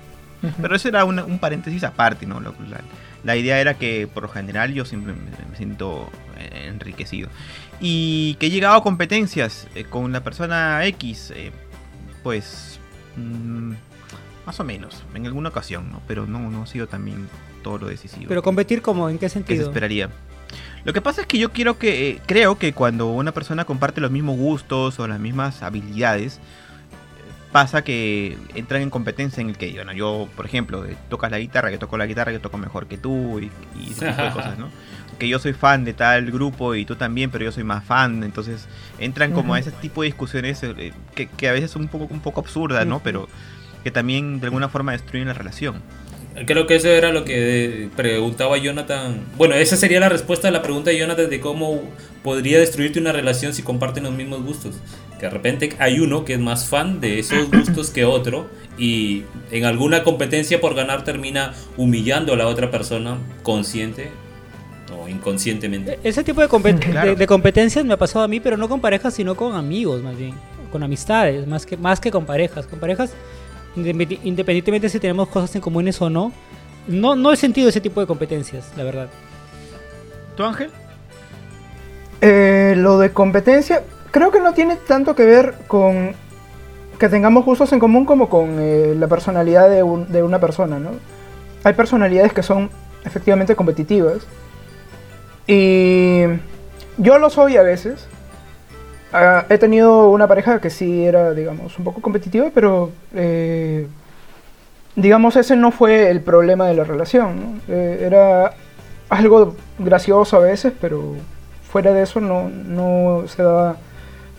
[0.61, 2.41] Pero eso era un paréntesis aparte, ¿no?
[2.41, 2.51] La,
[3.23, 7.29] la, idea era que por lo general yo siempre me, siento eh, enriquecido.
[7.79, 11.51] Y que he llegado a competencias eh, con la persona X, eh,
[12.23, 12.79] pues
[13.15, 13.73] mm,
[14.45, 16.01] más o menos, en alguna ocasión, ¿no?
[16.07, 17.29] Pero no, no ha sido también
[17.63, 18.25] todo lo decisivo.
[18.27, 19.57] Pero competir como, ¿en qué sentido?
[19.57, 20.09] ¿Qué se esperaría?
[20.85, 24.01] Lo que pasa es que yo quiero que, eh, creo que cuando una persona comparte
[24.01, 26.39] los mismos gustos o las mismas habilidades,
[27.53, 31.69] pasa que entran en competencia en el que, bueno, yo, por ejemplo, tocas la guitarra,
[31.69, 33.51] que toco la guitarra, que toco mejor que tú y,
[33.89, 34.69] ese tipo de cosas, ¿no?
[35.19, 38.23] Que yo soy fan de tal grupo y tú también, pero yo soy más fan,
[38.23, 38.67] entonces
[38.97, 42.11] entran como a ese tipo de discusiones eh, que, que, a veces son un poco,
[42.11, 42.99] un poco absurdas, ¿no?
[43.01, 43.29] Pero
[43.83, 45.75] que también de alguna forma destruyen la relación.
[46.47, 49.21] Creo que eso era lo que preguntaba Jonathan.
[49.37, 51.81] Bueno, esa sería la respuesta a la pregunta de Jonathan de cómo
[52.23, 54.75] podría destruirte una relación si comparten los mismos gustos.
[55.19, 59.23] Que de repente hay uno que es más fan de esos gustos que otro y
[59.51, 64.09] en alguna competencia por ganar termina humillando a la otra persona consciente
[64.99, 65.93] o inconscientemente.
[66.03, 69.13] E-, ese tipo de, de, competencias me ha pasado a mí, pero no con parejas,
[69.13, 70.33] sino con amigos más bien,
[70.71, 72.65] con amistades, más que, más que con parejas.
[72.65, 73.13] Con parejas
[73.75, 76.31] independientemente si tenemos cosas en comunes o no,
[76.87, 79.07] no, no he sentido ese tipo de competencias, la verdad.
[80.35, 80.69] ¿Tu Ángel?
[82.21, 86.13] Eh, lo de competencia, creo que no tiene tanto que ver con
[86.99, 90.79] que tengamos gustos en común como con eh, la personalidad de, un- de una persona,
[90.79, 90.91] ¿no?
[91.63, 92.69] Hay personalidades que son
[93.03, 94.19] efectivamente competitivas.
[95.47, 96.23] Y
[96.97, 98.07] yo lo soy a veces.
[99.13, 103.87] Ah, he tenido una pareja que sí era, digamos, un poco competitiva, pero eh,
[104.95, 107.39] digamos, ese no fue el problema de la relación.
[107.39, 107.59] ¿no?
[107.67, 108.53] Eh, era
[109.09, 111.15] algo gracioso a veces, pero
[111.71, 113.77] fuera de eso no, no se daba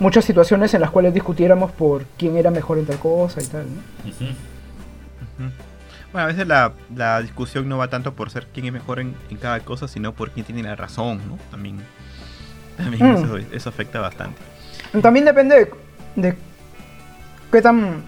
[0.00, 3.64] muchas situaciones en las cuales discutiéramos por quién era mejor en tal cosa y tal.
[3.66, 4.26] ¿no?
[6.12, 9.14] Bueno, a veces la, la discusión no va tanto por ser quién es mejor en,
[9.30, 11.38] en cada cosa, sino por quién tiene la razón, ¿no?
[11.50, 11.78] También,
[12.76, 13.16] también Mm.
[13.16, 14.40] eso, eso afecta bastante.
[15.02, 15.70] También depende de,
[16.30, 16.36] de
[17.50, 18.02] qué tan,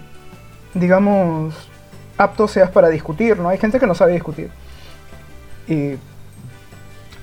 [0.73, 1.53] digamos,
[2.17, 3.49] apto seas para discutir, ¿no?
[3.49, 4.49] Hay gente que no sabe discutir.
[5.67, 5.95] Y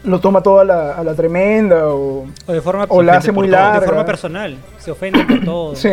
[0.05, 3.19] lo toma todo a la, a la tremenda o, O de forma, o la ofende
[3.19, 3.57] hace por muy todo.
[3.57, 3.81] De larga.
[3.81, 4.57] de forma personal.
[4.79, 5.77] Se ofenden por todo.
[5.77, 5.91] Sí.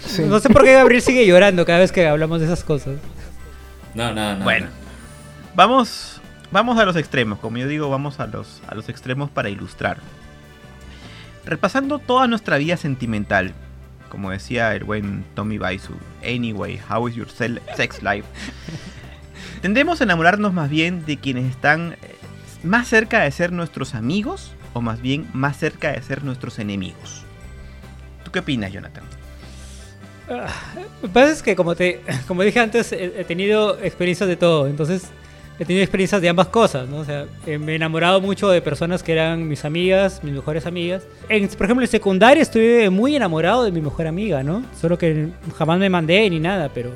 [0.00, 0.22] Sí.
[0.24, 2.94] No sé por qué Gabriel sigue llorando cada vez que hablamos de esas cosas.
[3.94, 4.44] No, no, no.
[4.44, 4.68] Bueno,
[5.56, 6.20] vamos,
[6.52, 7.40] vamos a los extremos.
[7.40, 9.98] Como yo digo, vamos a los, a los extremos para ilustrar.
[11.48, 13.54] Repasando toda nuestra vida sentimental,
[14.10, 18.28] como decía el buen Tommy Baisu, Anyway, how is your sex life?
[19.62, 22.16] Tendemos a enamorarnos más bien de quienes están eh,
[22.62, 27.22] más cerca de ser nuestros amigos o más bien más cerca de ser nuestros enemigos.
[28.24, 29.04] ¿Tú qué opinas, Jonathan?
[30.28, 34.36] Lo que pasa es que, como, te, como dije antes, he, he tenido experiencias de
[34.36, 34.66] todo.
[34.66, 35.04] Entonces,
[35.58, 36.98] he tenido experiencias de ambas cosas, ¿no?
[36.98, 40.66] O sea, eh, me he enamorado mucho de personas que eran mis amigas, mis mejores
[40.66, 41.04] amigas.
[41.28, 44.62] En, por ejemplo, en secundaria estuve muy enamorado de mi mejor amiga, ¿no?
[44.80, 46.90] Solo que jamás me mandé ni nada, pero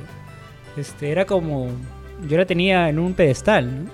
[0.77, 1.67] este, era como...
[2.29, 3.91] Yo la tenía en un pedestal, ¿no?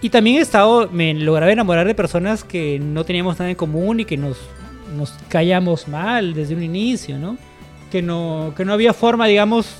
[0.00, 4.00] Y también he estado, me lograba enamorar de personas que no teníamos nada en común
[4.00, 4.38] y que nos,
[4.96, 7.36] nos callamos mal desde un inicio, ¿no?
[7.90, 9.76] que no, que no había forma, digamos,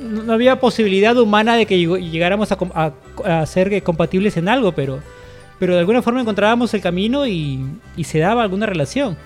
[0.00, 2.92] no había posibilidad humana de que lleg- llegáramos a, a-
[3.24, 5.00] a ser eh, compatibles en algo, pero,
[5.58, 7.60] pero de alguna forma encontrábamos el camino y,
[7.96, 9.16] y se daba alguna relación.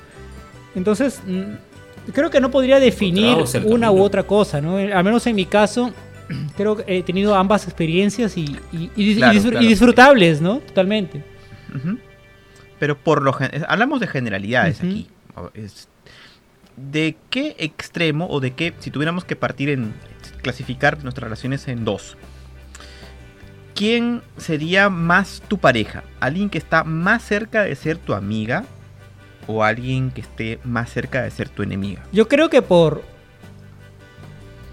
[0.75, 4.79] Entonces, mm, creo que no podría definir una u otra cosa, ¿no?
[4.79, 5.93] Eh, Al menos en mi caso,
[6.57, 9.67] creo que he tenido ambas experiencias y, y- y dis- y Claro, disfr- y claro.
[9.67, 10.59] disfrutables, ¿no?
[10.59, 11.23] Totalmente.
[12.79, 15.09] Pero por lo gen- hablamos de generalidades aquí.
[15.55, 15.89] Es-
[16.77, 19.93] ¿De qué extremo o de qué, si tuviéramos que partir en
[20.43, 22.17] clasificar nuestras relaciones en dos?
[23.75, 26.05] ¿Quién sería más tu pareja?
[26.21, 28.65] ¿Alguien que está más cerca de ser tu amiga
[29.47, 32.03] o alguien que esté más cerca de ser tu enemiga?
[32.13, 33.03] Yo creo que por...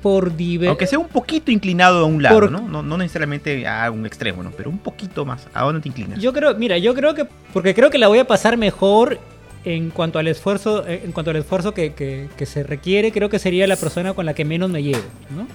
[0.02, 2.62] Por diver- Aunque sea un poquito inclinado a un lado, Por- ¿no?
[2.62, 2.82] ¿no?
[2.84, 4.52] No necesariamente a un extremo, ¿no?
[4.52, 5.46] Pero un poquito más.
[5.54, 6.20] ¿A dónde te inclinas?
[6.20, 9.20] Yo creo, mira, yo creo que porque creo que la voy a pasar mejor
[9.66, 13.30] en cuanto al esfuerzo, eh, en cuanto al esfuerzo que, que- que se requiere, creo
[13.30, 15.04] que sería la persona con la que menos me llevo,
[15.36, 15.46] ¿no?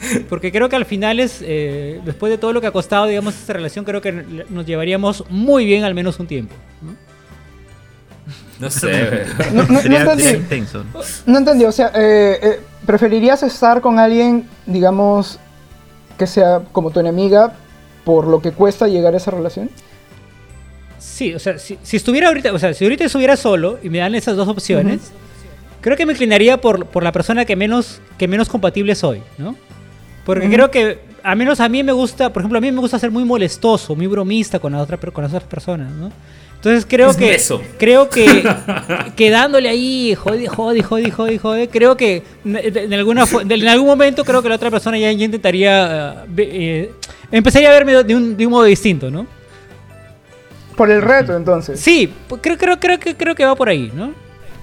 [0.28, 3.34] Porque creo que al final es, eh, después de todo lo que ha costado, digamos,
[3.34, 4.12] esta relación, creo que
[4.48, 6.54] nos llevaríamos muy bien al menos un tiempo.
[6.82, 6.94] ¿no?
[8.60, 9.24] No sé.
[9.52, 10.64] No, no- no sería, entendí.
[11.26, 11.38] ¿no?
[11.38, 15.38] Entendí, o sea, eh, eh, ¿preferirías estar con alguien, digamos,
[16.18, 17.54] que sea como tu enemiga
[18.04, 19.70] por lo que cuesta llegar a esa relación?
[20.98, 23.98] Sí, o sea, si, si estuviera ahorita, o sea, si ahorita estuviera solo y me
[23.98, 25.12] dan esas dos opciones,
[25.80, 29.56] creo que me inclinaría por, por la persona que menos, que menos compatible soy, ¿no?
[30.24, 32.98] Porque creo que, a menos a mí me gusta, por ejemplo, a mí me gusta
[32.98, 36.10] ser muy molestoso, muy bromista con, la otra, per- con las otras personas, ¿no?
[36.56, 37.62] Entonces creo Es que, eso.
[37.78, 38.42] creo que
[39.16, 44.42] quedándole ahí, jode, jode, jode, jode, jode, creo que en, alguna, en algún momento creo
[44.42, 46.90] que la otra persona ya, ya intentaría, eh, ve- eh,
[47.32, 49.26] empezaría a verme de un, de un modo distinto, ¿no?
[50.76, 51.80] Por el reto, entonces.
[51.80, 54.12] Sí, creo, creo, creo, que, creo que va por ahí, ¿no?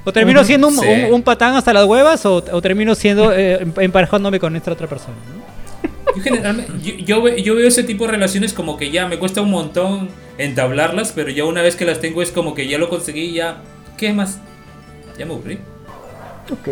[0.04, 0.86] O termino siendo un, Sí.
[0.88, 4.72] un- un patán hasta las huevas o, o termino siendo eh, em- emparejándome con esta
[4.72, 5.37] otra persona, ¿no?
[6.17, 9.17] Yo, generalmente- yo, yo ve- yo veo ese tipo de relaciones como que ya me
[9.19, 12.78] cuesta un montón entablarlas, pero ya una vez que las tengo es como que ya
[12.78, 13.57] lo conseguí, ya.
[13.97, 14.39] ¿Qué más?
[15.18, 15.59] Ya me aburrí.
[16.51, 16.68] Ok.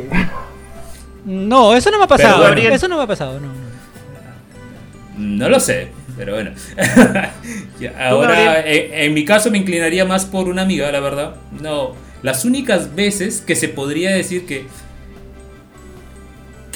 [1.25, 2.43] No, eso no me ha pasado.
[2.43, 3.47] Gabriel- eso no me ha pasado, no.
[5.17, 5.49] no.
[5.49, 5.87] Lo sé,
[6.17, 6.51] pero bueno.
[7.79, 11.35] Ya, Ahora, en, en mi caso me inclinaría más por una amiga, la verdad.
[11.61, 11.93] No,
[12.23, 14.65] las únicas veces que se podría decir que...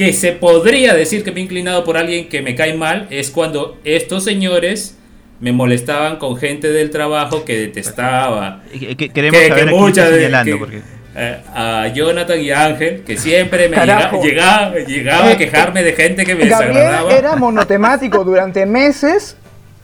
[0.06, 3.30] Que se podría decir que me he inclinado por alguien que me cae mal es
[3.30, 4.97] cuando estos señores
[5.39, 8.64] me molestaban con gente del trabajo que detestaba.
[8.74, 10.52] Eh, que- Queremos Que- saber que muchas señalando.
[10.54, 10.82] que- porque...
[11.16, 15.93] eh, a Jonathan y a Ángel, que siempre me llegaba, llegaba a Eh, quejarme de
[15.93, 17.14] gente que me Gabriel desagradaba.
[17.16, 19.36] era monotemático durante meses.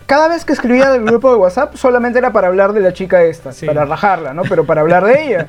[0.05, 3.23] Cada vez que escribía del grupo de WhatsApp solamente era para hablar de la chica
[3.23, 3.65] esta, Sí.
[3.65, 4.43] para rajarla, ¿no?
[4.43, 5.47] Pero para hablar de ella.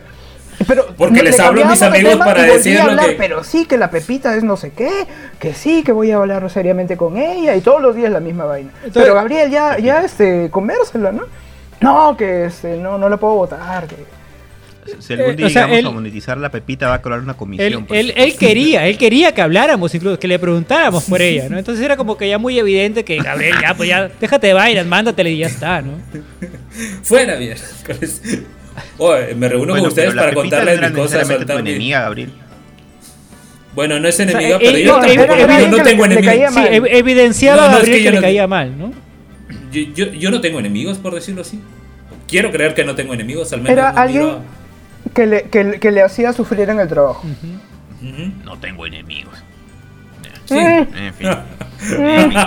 [0.66, 3.90] Pero Porque les le hablo a mis amigos para decir que- Pero sí, que la
[3.90, 4.90] Pepita es no sé qué,
[5.38, 8.44] que sí, que voy a hablar seriamente con ella y todos los días la misma
[8.46, 8.70] vaina.
[8.76, 11.24] Entonces- pero Gabriel, ya, ya, este, convérsela, ¿no?
[11.80, 13.86] No, que este, no, no la puedo votar.
[13.86, 13.96] Que...
[15.00, 17.18] Si algún Eh, día o sea, llegamos él- a monetizar la pepita, va a cobrar
[17.20, 17.86] una comisión.
[17.90, 21.58] Él, él quería, él quería que habláramos, incluso que le preguntáramos por ella, ¿no?
[21.58, 24.86] Entonces era como que ya muy evidente que Gabriel, ya, pues ya, déjate de vainas,
[24.86, 25.92] mándatele y ya está, ¿no?
[27.02, 27.64] Fuera, mierda.
[29.36, 31.26] Me reúno Bueno, con ustedes para contarles mis cosas.
[31.28, 32.30] tu enemiga, Gabriel.
[33.74, 36.54] Bueno, no es enemiga, él- pero yo no, tampoco era- era no, tengo enemigos.
[36.54, 38.92] Sí, evidenciaba No, a no, es Gabriel que que, le no- caía mal, ¿no?
[39.70, 41.60] Yo, yo, yo no tengo enemigos, por decirlo así.
[42.26, 44.28] Quiero creer que no tengo enemigos, al menos Era no alguien
[45.14, 47.22] que le, que, le- que le hacía sufrir en el trabajo.
[48.44, 49.34] No tengo enemigos.
[50.46, 50.54] Sí.
[50.54, 50.96] Mm.
[50.96, 51.28] En fin.
[51.90, 52.40] En fin.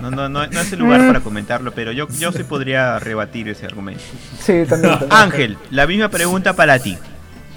[0.00, 3.48] No, no, no, no es el lugar para comentarlo, pero yo, yo sí podría rebatir
[3.48, 4.02] ese argumento.
[4.40, 4.98] Sí, también.
[4.98, 5.12] también.
[5.12, 6.96] Ángel, la misma pregunta para ti.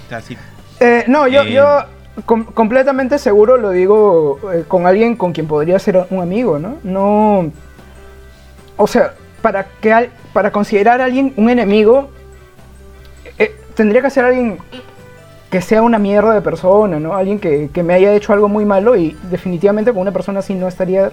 [0.06, 0.36] O sea, si-
[0.80, 1.84] Eh, no, yo, Eh, yo
[2.26, 6.78] com- completamente seguro lo digo eh, con alguien con quien podría ser un amigo, ¿no?
[6.84, 7.50] No.
[8.76, 12.10] O sea, para que al- para considerar a alguien un enemigo,
[13.38, 14.58] eh, tendría que ser alguien
[15.52, 17.14] que sea una mierda de persona, ¿no?
[17.14, 20.54] Alguien que, que me haya hecho algo muy malo y definitivamente con una persona así
[20.54, 21.12] no estaría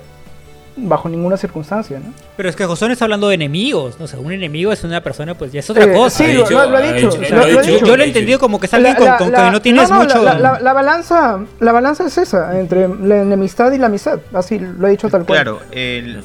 [0.78, 2.14] bajo ninguna circunstancia, ¿no?
[2.38, 4.06] Pero es que José no está hablando de enemigos, ¿no?
[4.06, 6.24] O sea, un enemigo es una persona, pues ya es otra Eh, cosa.
[6.24, 7.10] sí, lo, dicho- lo- lo ha dicho.
[7.32, 9.46] lo- ha yo lo he entendido como que es alguien La- con, la- con la-
[9.46, 10.24] que no tienes no, no, mucho...
[10.24, 14.20] La, la- la balanza, la balanza es esa, entre la enemistad y la amistad.
[14.34, 15.36] Así lo he dicho tal cual.
[15.44, 16.24] claro, el-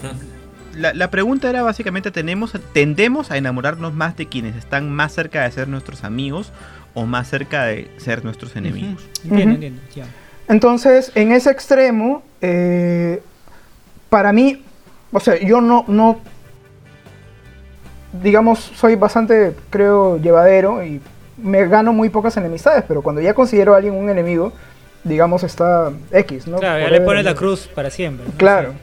[0.77, 5.43] la, la pregunta era básicamente, tenemos, tendemos a enamorarnos más de quienes están más cerca
[5.43, 6.53] de ser nuestros amigos
[6.95, 9.03] o más cerca de ser nuestros enemigos.
[9.25, 9.55] Ujú, Entiendo, Ujú.
[9.55, 9.81] entiendo.
[9.95, 10.05] ya.
[10.49, 13.23] Entonces, en ese extremo, eh,
[14.11, 14.63] para mí,
[15.13, 16.21] o sea, yo no, no,
[18.23, 21.01] digamos, soy bastante, creo, llevadero y
[21.37, 24.53] me gano muy pocas enemistades, pero cuando ya considero a alguien un enemigo,
[25.03, 26.59] digamos, está X, ¿no?
[26.59, 28.27] Claro, ya le pones la cruz para siempre.
[28.27, 28.33] ¿no?
[28.37, 28.75] Claro.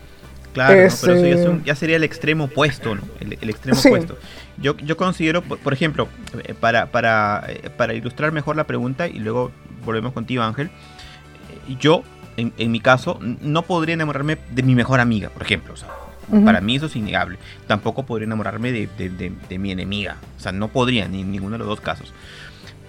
[0.54, 0.90] Claro, ¿no?
[1.02, 3.02] pero eso ya, es un- ya sería el extremo opuesto, ¿no?
[3.20, 3.88] El, el extremo Sí.
[3.88, 4.18] opuesto.
[4.58, 6.08] Yo, yo considero, por, por ejemplo,
[6.44, 9.52] eh, para, para, eh, para ilustrar mejor la pregunta y luego
[9.86, 12.04] volvemos contigo, Ángel, eh, yo,
[12.38, 15.74] en, en mi caso, no podría enamorarme de mi mejor amiga, por ejemplo.
[15.74, 15.88] o sea,
[16.28, 16.46] Ujú.
[16.46, 17.38] Para mí eso es innegable.
[17.68, 20.16] Tampoco podría enamorarme de, de- de- de mi enemiga.
[20.38, 22.14] O sea, no podría, ni en ninguno de los dos casos.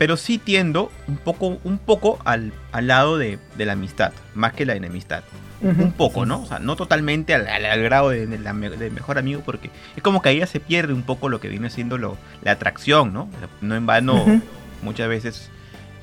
[0.02, 4.52] Pero sí tiendo un poco, un poco al, al lado de, de la amistad, más
[4.52, 5.22] que la enemistad
[5.60, 6.42] un poco, ¿no?
[6.42, 9.42] O sea, no totalmente al, al- al grado de, de la me- de mejor amigo,
[9.46, 12.16] porque es como que ahí ya se pierde un poco lo que viene siendo lo,
[12.42, 13.28] la atracción, ¿no?
[13.60, 14.40] No en vano,
[14.82, 15.50] muchas veces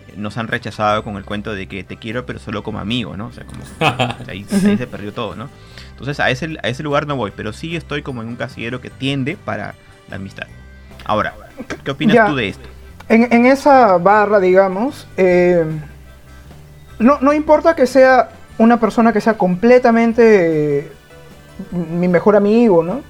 [0.07, 3.17] eh, nos han rechazado con el cuento de que te quiero, pero solo como amigo,
[3.17, 3.25] ¿no?
[3.27, 5.49] O sea, como o sea, ahí, ahí se perdió todo, ¿no?
[5.89, 8.79] Entonces a ese, a ese lugar no voy, pero sí estoy como en un casillero
[8.79, 9.75] que tiende para
[10.09, 10.47] la amistad.
[11.03, 11.33] Ahora,
[11.83, 12.27] ¿qué opinas Ya.
[12.27, 12.69] tú de esto?
[13.09, 15.65] En, en esa barra, digamos, eh,
[16.99, 18.29] no, no importa que sea
[18.59, 20.91] una persona que sea completamente eh,
[21.71, 23.01] mi mejor amigo, ¿no?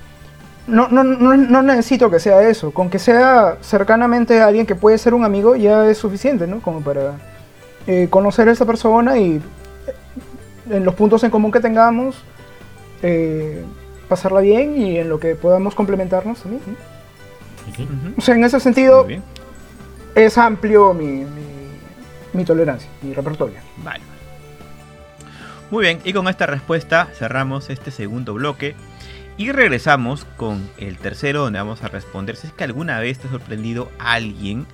[0.68, 2.72] No, no, no, no necesito que sea eso.
[2.72, 6.62] Con que sea cercanamente alguien que puede ser un amigo ya es suficiente, ¿no?
[6.62, 7.16] Como para
[7.88, 9.42] eh, conocer a esa persona y
[10.70, 12.24] en los puntos en común que tengamos,
[13.02, 13.64] eh,
[14.08, 16.62] pasarla bien y en lo que podamos complementarnos también.
[16.68, 17.84] ¿no?
[17.84, 18.14] Ujú.
[18.18, 19.08] O sea, en ese sentido.
[20.26, 21.26] Es amplio mi,
[22.46, 23.60] tolerancia, mi repertorio.
[23.78, 24.02] Vale.
[25.72, 28.76] Muy bien, y con esta respuesta cerramos este segundo bloque
[29.38, 33.28] y regresamos con el tercero donde vamos a responder si es que alguna vez te
[33.28, 34.66] ha sorprendido a alguien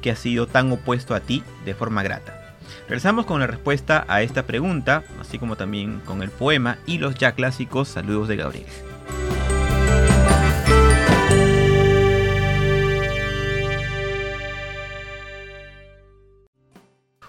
[0.00, 2.54] que ha sido tan opuesto a ti de forma grata.
[2.82, 7.16] Regresamos con la respuesta a esta pregunta, así como también con el poema y los
[7.16, 8.87] ya clásicos saludos de Gabriel.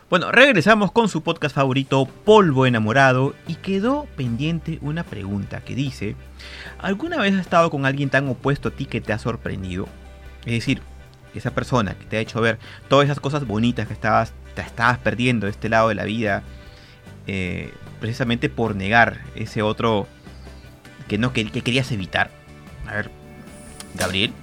[0.10, 6.16] Bueno, regresamos con su podcast favorito, Polvo Enamorado, y quedó pendiente una pregunta que dice,
[6.80, 9.88] ¿alguna vez has estado con alguien tan opuesto a ti que te ha sorprendido?
[10.47, 10.82] Es decir,
[11.36, 12.57] esa persona que te ha hecho ver
[12.88, 16.41] todas esas cosas bonitas que estabas, te estabas perdiendo de este lado de la vida,
[17.28, 20.07] eh, precisamente por negar ese otro
[21.07, 22.32] que no que, que querías evitar.
[22.88, 23.12] A ver,
[23.93, 24.34] Gabriel,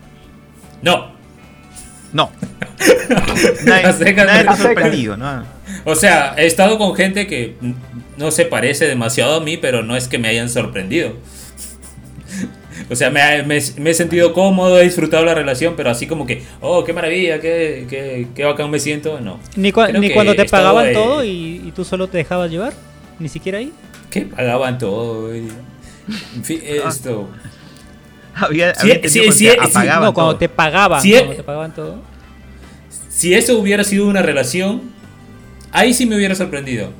[0.81, 1.16] No.
[2.13, 2.31] No.
[3.65, 5.45] nadie, secas, nadie sorprendido, ¿no?
[5.85, 7.55] O sea, he estado con gente que
[8.17, 11.15] no se parece demasiado a mí, pero no es que me hayan sorprendido.
[12.89, 16.25] O sea, me, me- me he sentido cómodo, he disfrutado la relación, pero así como
[16.27, 19.41] que, oh, qué maravilla, qué, qué, qué bacán me siento, no.
[19.57, 22.19] Ni, cua- Creo ni que cuando te pagaban eh, todo y, y tú solo te
[22.19, 22.75] dejabas llevar.
[23.19, 23.73] Ni siquiera ahí.
[24.11, 24.23] ¿Qué?
[24.23, 25.33] Pagaban todo.
[25.35, 26.89] En fin, Ah.
[26.89, 27.29] esto.
[28.41, 31.01] Había, Sí, había entendido sí, cuando te sí, sí, apagaban no, cuando te pagaban.
[31.01, 31.37] Sí, cuando eh.
[31.37, 32.03] te pagaban todo.
[33.09, 34.83] Si eso hubiera sido una relación,
[35.73, 36.91] ahí sí me hubiera sorprendido.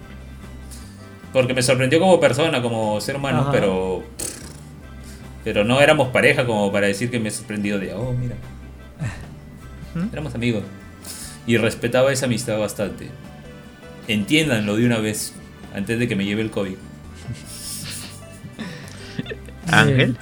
[1.35, 3.53] Porque me sorprendió como persona, como ser humano, Ajá.
[3.53, 4.03] pero.
[5.45, 8.37] Pero no éramos pareja como para decir que me he sorprendido de, oh, mira.
[10.13, 10.65] Éramos amigos.
[11.47, 13.09] Y respetaba esa amistad bastante.
[14.09, 15.35] Entiéndanlo de una vez,
[15.75, 16.77] antes de que me lleve el COVID.
[19.71, 20.17] Ángel.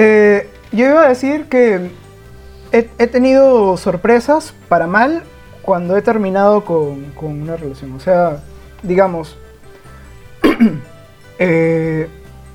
[0.00, 1.90] Eh, yo iba a decir que
[2.70, 5.24] he, he tenido sorpresas para mal
[5.62, 7.92] cuando he terminado con, con una relación.
[7.94, 8.38] O sea,
[8.82, 9.36] digamos,
[11.40, 12.08] eh,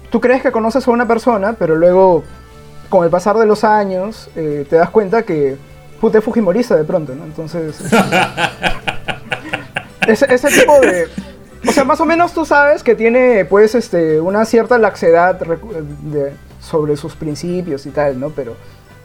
[0.10, 2.24] tú crees que conoces a una persona, pero luego,
[2.88, 5.58] con el pasar de los años, eh, te das cuenta que
[6.00, 7.26] puta es fujimorista de pronto, ¿no?
[7.26, 7.78] Entonces,
[10.08, 11.08] ese, ese tipo de...
[11.68, 16.34] O sea, más o menos tú sabes que tiene, pues, este, una cierta laxedad de-
[16.74, 18.32] sobre sus principios y tal, ¿no?
[18.32, 18.56] Pero,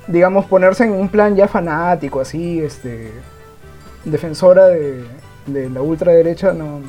[0.06, 3.12] digamos, ponerse en un plan ya fanático, así, este,
[4.06, 5.04] defensora de,
[5.46, 6.80] de la ultraderecha, no...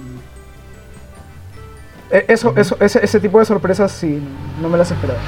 [2.09, 4.21] E- Eso, eso, ese, ese tipo de sorpresas sí,
[4.61, 5.19] no me las esperaba.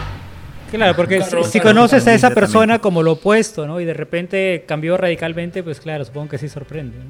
[0.71, 3.81] Claro, porque Claro, si, si claro, conoces a esa persona como lo opuesto, ¿no?
[3.81, 6.97] Y de repente cambió radicalmente, pues claro, supongo que sí sorprende.
[6.97, 7.03] ¿no?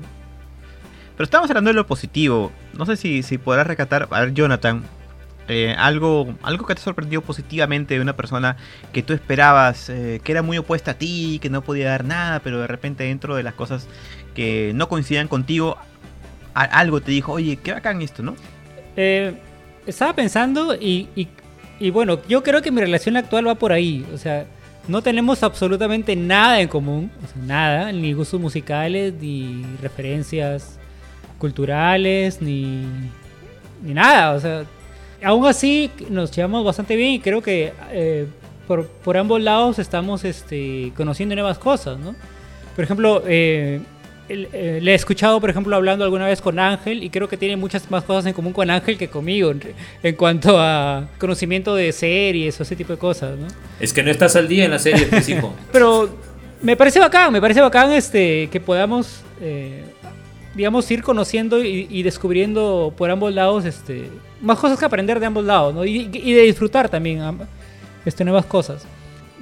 [1.16, 2.52] Pero estamos hablando de lo positivo.
[2.74, 4.82] No sé si, si podrás recatar, a ver, Jonathan,
[5.52, 8.56] eh, algo, algo que te sorprendió positivamente de una persona
[8.94, 12.40] que tú esperabas, eh, que era muy opuesta a ti, que no podía dar nada,
[12.40, 13.88] pero de repente dentro de las cosas
[14.34, 15.78] que no coincidían contigo,
[16.54, 18.36] algo te dijo, oye, qué bacán esto, ¿no?
[18.96, 19.34] Eh,
[19.86, 21.28] estaba pensando y, y-
[21.92, 24.06] bueno, yo creo que mi relación actual va por ahí.
[24.14, 24.46] O sea,
[24.88, 27.12] no tenemos absolutamente nada en común.
[27.46, 30.78] nada, ni gustos musicales, ni referencias
[31.40, 32.86] culturales, ni,
[33.82, 34.34] ni nada.
[34.34, 34.64] O sea,
[35.24, 38.28] aún así nos llevamos bastante bien y creo que eh,
[38.68, 42.16] por, por ambos lados estamos este, conociendo nuevas cosas, ¿no?
[42.76, 43.82] Por ejemplo, eh,
[44.30, 47.58] eh, le he escuchado, por ejemplo, hablando alguna vez con Ángel y creo que tiene
[47.58, 49.54] muchas más cosas en común con Ángel que conmigo
[50.04, 53.48] en, cuanto a conocimiento de series o ese tipo de cosas, ¿no?
[53.80, 55.54] Es que no estás al día en la serie, pues, hijo.
[55.74, 56.10] Pero
[56.62, 59.84] me parece bacán, me parece bacán este, que podamos, eh,
[60.56, 64.10] digamos, ir conociendo y, y descubriendo por ambos lados este,
[64.42, 65.86] más cosas que aprender de ambos lados, ¿no?
[65.86, 67.46] Y, y de disfrutar también amb-
[68.06, 68.84] este, nuevas cosas.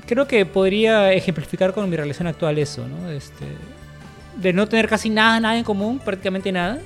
[0.06, 3.10] Creo que podría ejemplificar con mi relación actual eso, ¿no?
[3.10, 3.46] Este,
[4.38, 6.80] de no tener casi nada, nada en común, prácticamente nada,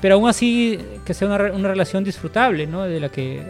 [0.00, 2.84] pero aún así que sea una, una relación disfrutable, ¿no?
[2.84, 3.42] De la que...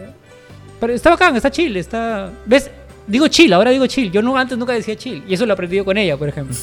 [0.79, 2.31] Pero está bacán, está chill, está...
[2.45, 2.69] ¿Ves?
[3.07, 4.11] Digo chill, ahora digo chill.
[4.11, 5.23] Yo no, antes nunca decía chill.
[5.27, 6.55] Y eso lo he aprendido con ella, por ejemplo.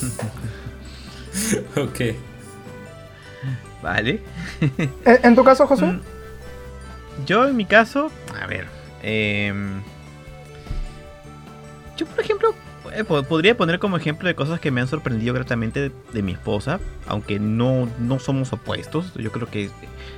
[1.76, 2.00] ok.
[3.84, 4.22] Vale.
[5.04, 5.88] ¿En, tu caso, Josué?
[5.92, 6.00] Mm.
[7.26, 8.10] Yo en mi caso,
[8.42, 8.66] a ver,
[9.02, 9.82] em,
[11.96, 12.54] yo por ejemplo
[12.92, 16.22] eh, po- podría poner como ejemplo de cosas que me han sorprendido gratamente de, de
[16.22, 19.70] mi esposa, aunque no, no somos opuestos, yo creo que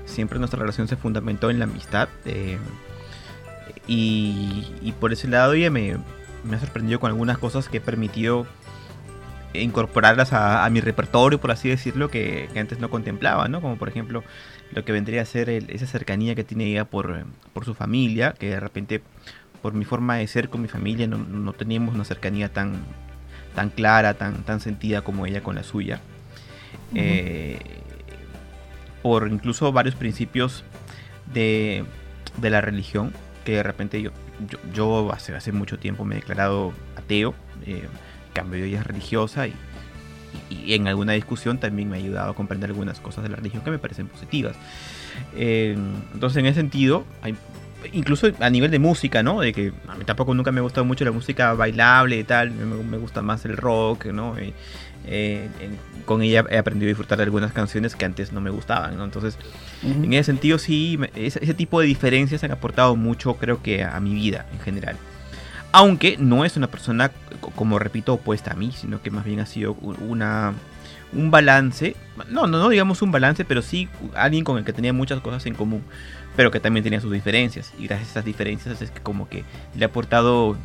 [0.05, 2.61] siempre nuestra relación se fundamentó en la amistad em,
[3.89, 5.97] y, y por ese lado ella me,
[6.45, 8.47] me ha sorprendido con algunas cosas que he permitido
[9.63, 13.61] incorporarlas a, a mi repertorio, por así decirlo, que, que antes no contemplaba, ¿no?
[13.61, 14.23] Como por ejemplo
[14.73, 18.35] lo que vendría a ser el- esa cercanía que tiene ella por, por su familia,
[18.39, 19.03] que de repente
[19.63, 22.75] por mi forma de ser con mi familia no, no teníamos una cercanía tan,
[23.55, 26.01] tan clara, tan, tan sentida como ella con la suya.
[26.95, 27.59] Eh,
[29.03, 30.65] por incluso varios principios
[31.33, 31.85] de,
[32.39, 33.13] de la religión,
[33.45, 34.11] que de repente yo,
[34.49, 37.35] yo, yo hace, hace mucho tiempo me he declarado ateo,
[37.67, 37.87] eh,
[38.37, 39.55] cambio ella es religiosa y,
[40.51, 43.37] y- y en alguna discusión también me ha ayudado a comprender algunas cosas de la
[43.37, 44.55] religión que me parecen positivas.
[45.35, 45.77] Eh,
[46.15, 47.35] entonces, en ese sentido, hay-
[47.93, 49.41] incluso a nivel de música, ¿no?
[49.41, 52.51] De que a mí tampoco nunca me ha gustado mucho la música bailable y tal,
[52.51, 54.37] me, me gusta más el rock, ¿no?
[54.39, 54.53] Eh,
[55.07, 58.51] eh, en- con ella he aprendido a disfrutar de algunas canciones que antes no me
[58.51, 59.05] gustaban, ¿no?
[59.05, 59.39] Entonces,
[59.83, 63.97] en ese sentido, sí, ese, ese tipo de diferencias han aportado mucho, creo que, a,
[63.97, 64.97] a mi vida en general.
[65.77, 67.11] Aunque no es una persona,
[67.41, 70.55] co- como repito, opuesta a mí, sino que más bien ha sido una,
[71.13, 71.95] un balance.
[72.31, 75.45] No, no, no digamos un balance, pero sí alguien con el que tenía muchas cosas
[75.47, 75.83] en común,
[76.35, 77.73] pero que también tenía sus diferencias.
[77.79, 79.45] Y gracias a esas diferencias es que como que
[79.77, 80.57] le ha aportado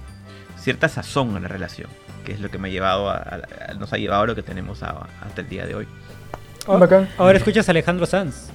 [0.58, 1.90] cierta sazón a la relación,
[2.26, 4.36] que es lo que me ha llevado a, a- a- nos ha llevado a lo
[4.36, 5.88] que tenemos a- hasta el día de hoy.
[6.68, 7.10] Bacán.
[7.18, 8.50] Ahora escuchas a Alejandro Sanz.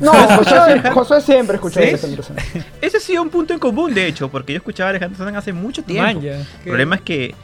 [0.00, 1.86] No, Josué, Josué siempre escuchó ¿Sí?
[1.86, 2.42] a Alejandro Sanz.
[2.80, 5.36] Ese ha sido un punto en común, de hecho, porque yo escuchaba a Alejandro Sanz
[5.36, 6.20] hace mucho tiempo.
[6.22, 7.34] El problema es que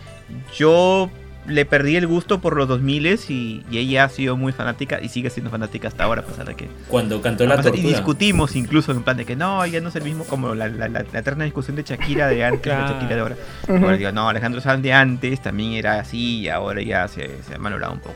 [0.56, 1.10] yo
[1.46, 5.08] le perdí el gusto por los 2000 y, y ella ha sido muy fanática y
[5.08, 6.68] sigue siendo fanática hasta ahora, a pesar de que...
[6.86, 9.96] Cuando cantó la pesar- y discutimos incluso en plan de que no, ya no es
[9.96, 12.86] el mismo como la, la, la- la eterna discusión de Shakira de antes Claro.
[12.88, 13.96] de Shakira de ahora.
[13.96, 17.58] Digo, no, Alejandro Sanz de antes también era así y ahora ya se, se ha
[17.58, 18.14] malogrado un poco.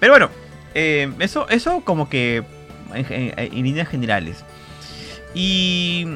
[0.00, 0.30] Pero bueno,
[0.74, 2.42] eh, eso, eso como que
[2.94, 4.44] en, en- en líneas generales.
[5.34, 6.06] Y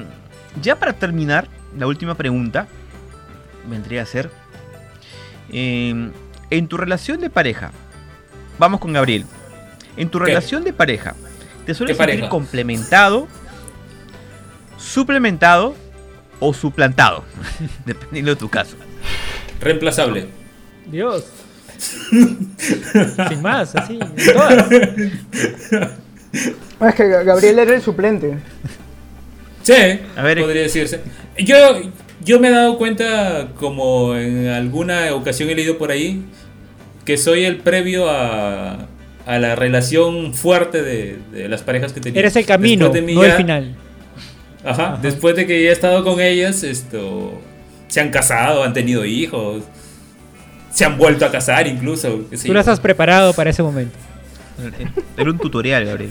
[0.63, 2.67] ya para terminar, la última pregunta
[3.69, 4.31] vendría a ser,
[5.53, 6.11] eh,
[6.51, 7.73] en tu relación de pareja,
[8.59, 9.25] vamos con Gabriel,
[9.97, 10.27] en tu ¿Qué?
[10.27, 11.15] relación de pareja,
[11.65, 12.29] ¿te sueles ¿Qué sentir pareja?
[12.29, 13.27] complementado,
[14.79, 15.75] suplementado
[16.41, 17.25] o suplantado?
[17.87, 18.77] Dependiendo de tu caso.
[19.61, 20.29] Reemplazable.
[20.87, 21.25] Dios.
[23.29, 23.99] Sin más, así.
[24.33, 24.67] todas.
[26.81, 28.37] Ah, Es que Ga- Gabriel era el suplente.
[29.63, 29.73] Sí,
[30.17, 31.01] A ver, podría decirse.
[31.39, 31.57] Yo,
[32.25, 36.23] yo me he dado cuenta, como en alguna ocasión he leído por ahí,
[37.05, 38.87] que soy el previo a,
[39.27, 42.21] a la relación fuerte de, de las parejas que tenía.
[42.21, 43.75] Eres el camino, de no el final.
[44.65, 47.41] Ajá, después de que ya he estado con ellas, esto,
[47.89, 49.63] se han casado, han tenido hijos,
[50.73, 52.25] se han vuelto a casar incluso.
[52.45, 53.97] Tú las has preparado para ese momento.
[55.17, 56.11] Era un tutorial, Gabriel.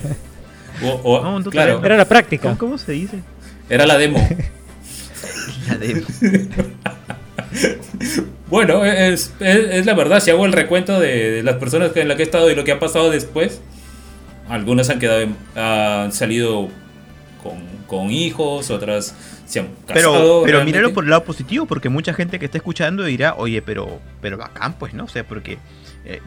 [0.84, 1.68] O- o- No, tutorial.
[1.68, 2.44] claro, Era la práctica.
[2.50, 3.20] ¿Cómo, cómo se dice?
[3.70, 4.18] era la demo.
[5.68, 6.04] La de-
[8.50, 12.02] Bueno, es, es, es la verdad, si hago el recuento de, de las personas que-
[12.02, 13.62] en las que he estado y lo que ha pasado después,
[14.50, 16.70] algunas han quedado, en- han salido
[17.42, 17.56] con,
[17.88, 19.16] con hijos, otras
[19.46, 20.42] se han casado.
[20.44, 23.62] Pero, pero míralo por el lado positivo, porque mucha gente que está escuchando dirá, oye,
[23.62, 25.06] pero, pero bacán, pues, ¿no?
[25.06, 25.58] O sea, porque
[26.06, 26.22] eh,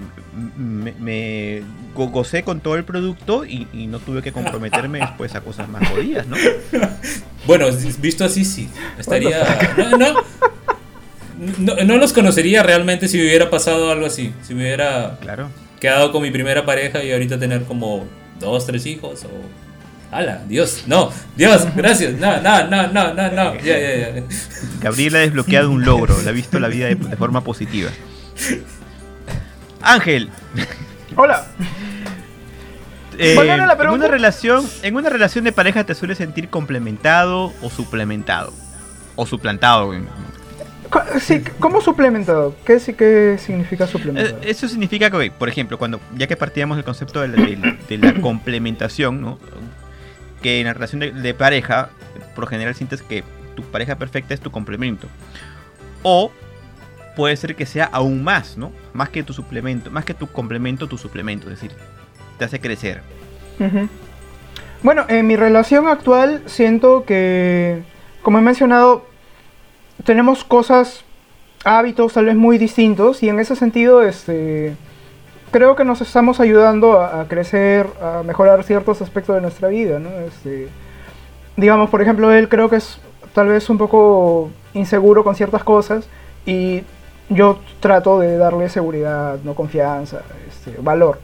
[0.57, 1.62] me, me
[1.95, 5.68] go- gocé con todo el producto y, y no tuve que comprometerme después a cosas
[5.68, 6.37] más jodidas, ¿no?
[7.47, 7.66] Bueno,
[8.01, 8.68] visto así, sí.
[8.99, 9.39] Estaría.
[9.79, 14.33] No, no, no, no los conocería realmente si me hubiera pasado algo así.
[14.43, 15.49] Si me hubiera Claro.
[15.81, 18.07] quedado con mi primera pareja y ahorita tener como
[18.41, 19.29] dos, tres hijos o.
[20.11, 20.43] ¡Hala!
[20.49, 22.14] Dios, no, Dios, gracias.
[22.14, 23.55] No, no, no, no, no, no.
[23.61, 24.22] Ya, ya, ya.
[24.81, 27.91] Gabriel ha desbloqueado un logro, le ha visto la vida de, de forma positiva.
[29.83, 30.31] Ángel,
[31.16, 31.47] Hola.
[33.18, 36.49] eh, ¿Cuál era la en una relación, en una relación de pareja te sueles sentir
[36.49, 38.53] complementado o suplementado
[39.16, 39.93] o suplantado.
[41.20, 42.55] Sí, ¿Cómo suplementado?
[42.64, 44.39] ¿Qué, qué significa Eh, suplementado?
[44.43, 47.99] Eso significa que, por ejemplo, cuando ya que partíamos del concepto de la, de- de
[47.99, 49.39] la complementación, ¿no?
[50.43, 51.91] que en la relación de, de pareja,
[52.35, 53.24] por lo general sientes que
[53.57, 55.09] tu pareja perfecta es tu complemento.
[56.05, 56.31] O
[57.19, 58.71] puede ser que sea aún más, ¿no?
[58.93, 61.73] Más que tu suplemento, más que tu complemento, tu suplemento, es decir,
[62.39, 63.03] te hace crecer.
[64.85, 67.83] Bueno, en mi relación actual siento que,
[68.23, 69.05] como he mencionado,
[70.05, 71.05] tenemos cosas,
[71.64, 74.77] hábitos tal vez muy distintos y en ese sentido, este,
[75.51, 79.99] creo que nos estamos ayudando a, a crecer, a mejorar ciertos aspectos de nuestra vida,
[79.99, 80.11] ¿no?
[80.21, 80.69] Este,
[81.57, 83.01] digamos, por ejemplo, él creo que es
[83.35, 86.09] tal vez un poco inseguro con ciertas cosas
[86.47, 86.85] y
[87.31, 91.18] yo trato de darle seguridad, no confianza, este, valor.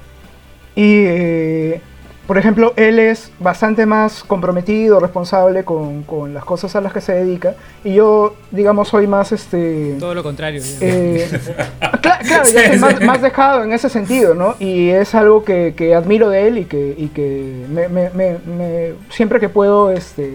[0.76, 1.80] Y, eh,
[2.26, 7.02] por ejemplo, él es bastante más comprometido, responsable con, con las cosas a las que
[7.02, 7.54] se dedica.
[7.84, 9.96] Y yo, digamos, soy más, este...
[10.00, 10.62] Todo lo contrario.
[10.80, 11.28] eh,
[12.00, 12.78] cla- claro, Sí, sí.
[12.78, 14.54] más, más dejado en ese sentido, ¿no?
[14.58, 18.38] Y es algo que, que admiro de él y que, y que me, me- me-
[18.46, 20.32] me- siempre que puedo este,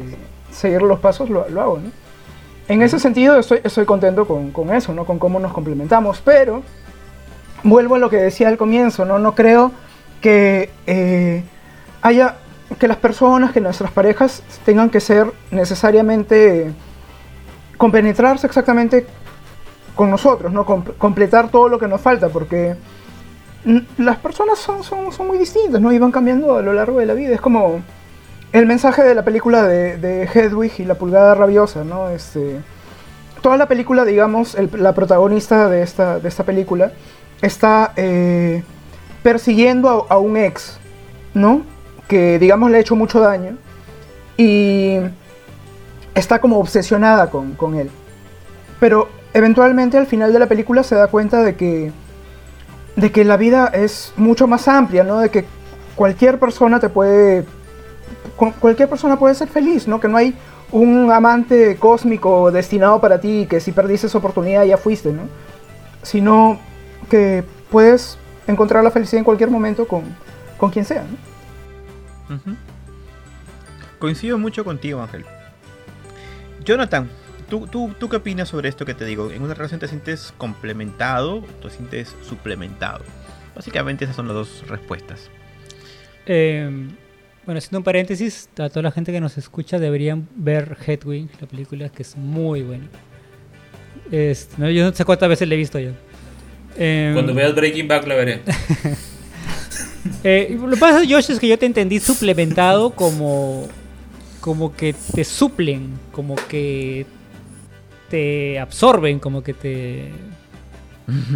[0.51, 1.91] seguir los pasos lo, lo hago, ¿no?
[2.69, 5.03] En ese sentido estoy, estoy contento con, con eso, ¿no?
[5.03, 6.61] Con cómo nos complementamos, pero
[7.63, 9.19] vuelvo a lo que decía al comienzo, ¿no?
[9.19, 9.71] No creo
[10.21, 11.43] que eh,
[12.01, 12.35] haya
[12.79, 16.71] que las personas, que nuestras parejas tengan que ser necesariamente
[17.77, 19.07] compenetrarse exactamente
[19.95, 20.63] con nosotros, ¿no?
[20.65, 22.75] Com- completar todo lo que nos falta, porque
[23.97, 25.91] las personas son, son, son muy distintas, ¿no?
[25.91, 27.33] Y van cambiando a lo largo de la vida.
[27.33, 27.81] Es como
[28.51, 32.09] el mensaje de la película de, Hedwig y la pulgada rabiosa, ¿no?
[32.09, 32.59] Este,
[33.41, 36.91] toda la película, digamos, el- la protagonista de esta, de esta película
[37.41, 38.63] está eh,
[39.23, 40.79] persiguiendo a, a un ex,
[41.33, 41.61] ¿no?
[42.07, 43.57] Que, digamos, le ha hecho mucho daño
[44.35, 44.97] y
[46.15, 47.89] está como obsesionada con, con él.
[48.79, 51.91] Pero eventualmente al final de la película se da cuenta de que,
[52.95, 55.19] de que la vida es mucho más amplia, ¿no?
[55.19, 55.45] De que
[55.95, 57.45] cualquier persona te puede...
[58.39, 59.99] cu- Cualquier persona puede ser feliz, ¿no?
[59.99, 60.33] Que no hay
[60.71, 65.23] un amante cósmico destinado para ti que si perdiste esa oportunidad ya fuiste, ¿no?
[66.01, 66.59] Sino
[67.09, 68.17] que puedes
[68.47, 70.03] encontrar la felicidad en cualquier momento con,
[70.57, 72.39] con quien sea, ¿no?
[73.99, 75.25] Coincido mucho contigo, Ángel.
[76.63, 77.09] Jonathan,
[77.49, 79.31] ¿tú, tú, ¿tú qué opinas sobre esto que te digo?
[79.31, 83.03] ¿En una relación te sientes complementado o te sientes suplementado?
[83.55, 85.29] Básicamente esas son las dos respuestas.
[86.25, 86.87] Eh,
[87.49, 91.47] bueno, haciendo un paréntesis, a toda la gente que nos escucha deberían ver Headwing, la
[91.47, 92.85] película, que es muy buena.
[94.11, 95.93] Es- no, yo no sé cuántas veces la he visto ya.
[96.77, 98.41] Eh, Cuando veas Breaking Back la veré.
[100.23, 103.67] eh, lo que pasa, Josh, es que yo te entendí suplementado como,
[104.41, 107.07] como que te suplen, como que
[108.11, 110.11] te absorben, como que te,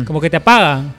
[0.06, 0.94] como que te apagan.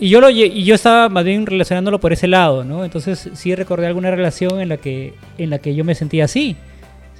[0.00, 2.84] Y yo, lo, y yo estaba más bien relacionándolo por ese lado, ¿no?
[2.84, 6.56] Entonces sí recordé alguna relación en la que, en la que yo me sentía así.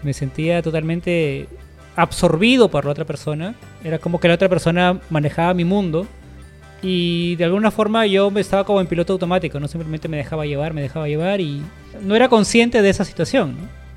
[0.05, 1.49] Me sentía totalmente
[1.97, 3.57] absorbido por la otra persona.
[3.83, 6.07] Era como que la otra persona manejaba mi mundo.
[6.81, 10.75] Y de alguna forma yo estaba como en piloto automático, no simplemente me dejaba llevar,
[10.75, 11.61] me dejaba llevar y
[12.01, 13.88] no era consciente de esa situación, ¿no?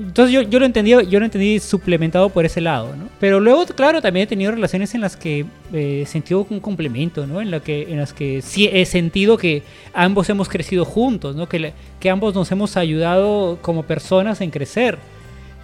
[0.00, 3.08] Entonces yo, yo lo entendí, yo lo entendí suplementado por ese lado, ¿no?
[3.20, 5.44] Pero luego, claro, también he tenido relaciones en las que
[5.74, 7.40] eh, he sentido un complemento, ¿no?
[7.42, 11.48] En, la que, en las que he sentido que ambos hemos crecido juntos, ¿no?
[11.48, 14.96] Que, que ambos nos hemos ayudado como personas en crecer.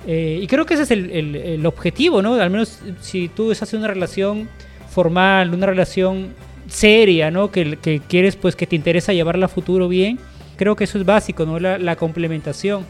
[0.06, 2.34] Eh, y creo que ese es el, el- el objetivo, ¿no?
[2.34, 4.48] Al menos si tú estás en una relación
[4.90, 6.28] formal, una relación
[6.68, 7.50] seria, ¿no?
[7.50, 10.18] Que, que quieres, pues, que te interesa llevarla a futuro bien,
[10.56, 11.58] creo que eso es básico, ¿no?
[11.58, 12.84] La complementación.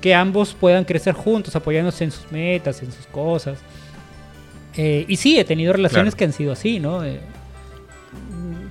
[0.00, 3.58] Que ambos puedan crecer juntos, apoyándose en sus metas, en sus cosas.
[4.76, 6.18] Eh, y sí, he tenido relaciones Claro.
[6.18, 7.04] que han sido así, ¿no?
[7.04, 7.20] Eh,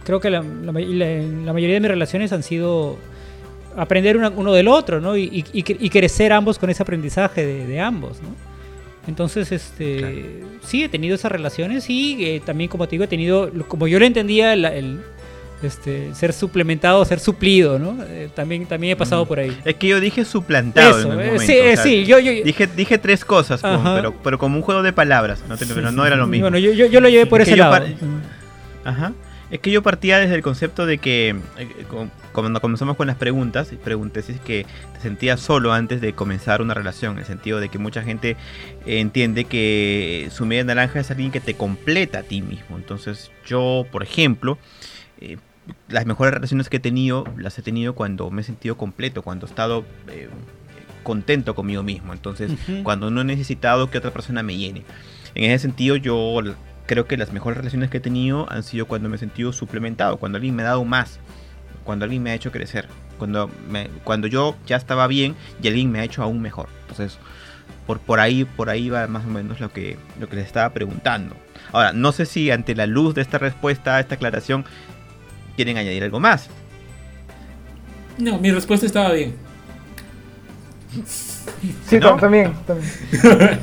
[0.04, 2.98] creo que la, la may- la- la mayoría de mis relaciones han sido
[3.76, 5.16] aprender una- uno del otro, ¿no?
[5.16, 8.30] Y, y- y cre- y crecer ambos con ese aprendizaje de, de ambos, ¿no?
[9.08, 10.16] Entonces, este, Claro.
[10.64, 14.00] sí, he tenido esas relaciones y eh, también, como te digo, he tenido, como yo
[14.00, 15.02] lo entendía, la- el,
[15.62, 17.98] este, ser suplementado, ser suplido, ¿no?
[18.06, 19.28] Eh, también, también he pasado Mm.
[19.28, 19.58] por ahí.
[19.66, 22.20] Es que yo dije suplantado Eso, en un eh, sí, o eh, sea, sí, yo,
[22.20, 25.44] yo, Dije, dije tres cosas, como- pero, pero como un juego de palabras.
[25.50, 26.46] No, te- pero no era lo mismo.
[26.46, 27.86] Bueno, yo, yo, yo lo llevé por Es ese lado.
[28.86, 29.14] Ajá.
[29.52, 31.36] Es que yo partía desde el concepto de que
[32.34, 36.62] cuando comenzamos con las preguntas, pregunté si es que te sentías solo antes de comenzar
[36.62, 38.38] una relación, en el sentido de que mucha gente
[38.86, 42.78] entiende que su media naranja es alguien que te completa a ti mismo.
[42.78, 44.60] Entonces yo, por ejemplo,
[45.20, 45.38] eh,
[45.88, 49.46] las mejores relaciones que he tenido las he tenido cuando me he sentido completo, cuando
[49.46, 50.30] he estado eh,
[51.04, 52.14] contento conmigo mismo.
[52.14, 52.52] Entonces
[52.84, 54.84] cuando no he necesitado que otra persona me llene.
[55.36, 56.40] En ese sentido, yo
[56.86, 60.18] creo que las mejores relaciones que he tenido han sido cuando me he sentido suplementado,
[60.18, 61.20] cuando alguien me ha dado más,
[61.84, 65.92] cuando alguien me ha hecho crecer, cuando, me- cuando yo ya estaba bien y alguien
[65.92, 66.68] me ha hecho aún mejor.
[66.82, 67.18] Entonces,
[67.86, 70.74] por, por ahí por ahí va más o menos lo que, lo que les estaba
[70.74, 71.36] preguntando.
[71.72, 74.66] Ahora, no sé si ante la luz de esta respuesta, esta aclaración,
[75.60, 76.48] quieren añadir algo más.
[78.18, 79.36] No, mi respuesta estaba bien.
[81.86, 82.16] Sí, ¿No?
[82.16, 82.90] también, también.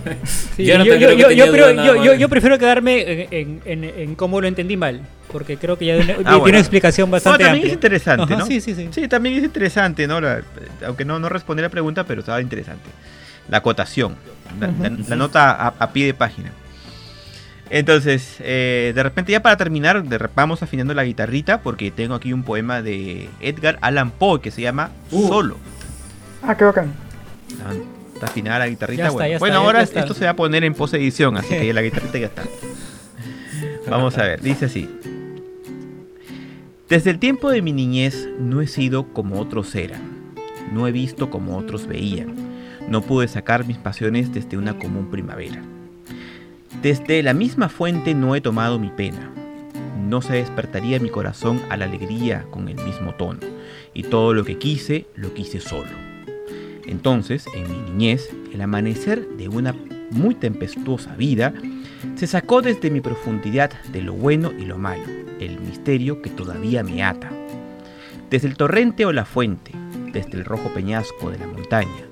[0.57, 5.01] Sí, Yo no prefiero quedarme en, en- en- en cómo lo entendí mal,
[5.33, 6.45] porque creo que ya tiene, tiene bueno.
[6.45, 8.47] una explicación Bueno, bastante también es interesante, Ajá, ¿no?
[8.47, 8.89] Sí, sí, sí.
[8.91, 10.21] Sí, también es interesante, ¿no?
[10.21, 10.43] La-
[10.87, 12.91] aunque no, no respondí la pregunta, pero estaba interesante.
[13.49, 14.17] La acotación,
[14.61, 16.53] la, la- la nota a, a pie de página.
[17.69, 20.05] Entonces, eh, de repente ya para terminar,
[20.35, 24.63] vamos afinando la guitarrita porque tengo aquí un poema de Edgar Allan Poe que se
[24.63, 25.27] llama Uh.
[25.29, 25.57] Solo.
[26.43, 26.93] Ah, qué bacán.
[27.65, 27.73] Ah,
[28.15, 29.03] Está afinada la guitarrita.
[29.03, 30.01] Ya está, bueno, ya Bueno, ahora ya está.
[30.01, 32.45] esto se va a poner en pose edición, así que la guitarrita ya está.
[33.91, 34.89] Vamos a ver, dice así.
[36.89, 40.01] Desde el tiempo de mi niñez no he sido como otros eran,
[40.73, 42.35] no he visto como otros veían,
[42.89, 45.61] no pude sacar mis pasiones desde una común primavera.
[46.87, 49.29] Desde la misma fuente no he tomado mi pena,
[50.07, 53.41] no se despertaría mi corazón a la alegría con el mismo tono,
[53.93, 55.91] y todo lo que quise, lo quise solo.
[56.87, 59.75] Entonces, en mi niñez, el amanecer de una
[60.13, 61.53] muy tempestuosa vida
[62.15, 65.07] se sacó desde mi profundidad de lo bueno y lo malo,
[65.41, 67.33] el misterio que todavía me ata.
[68.31, 69.73] Desde el torrente o la fuente,
[70.13, 72.07] desde el rojo peñasco de la montaña,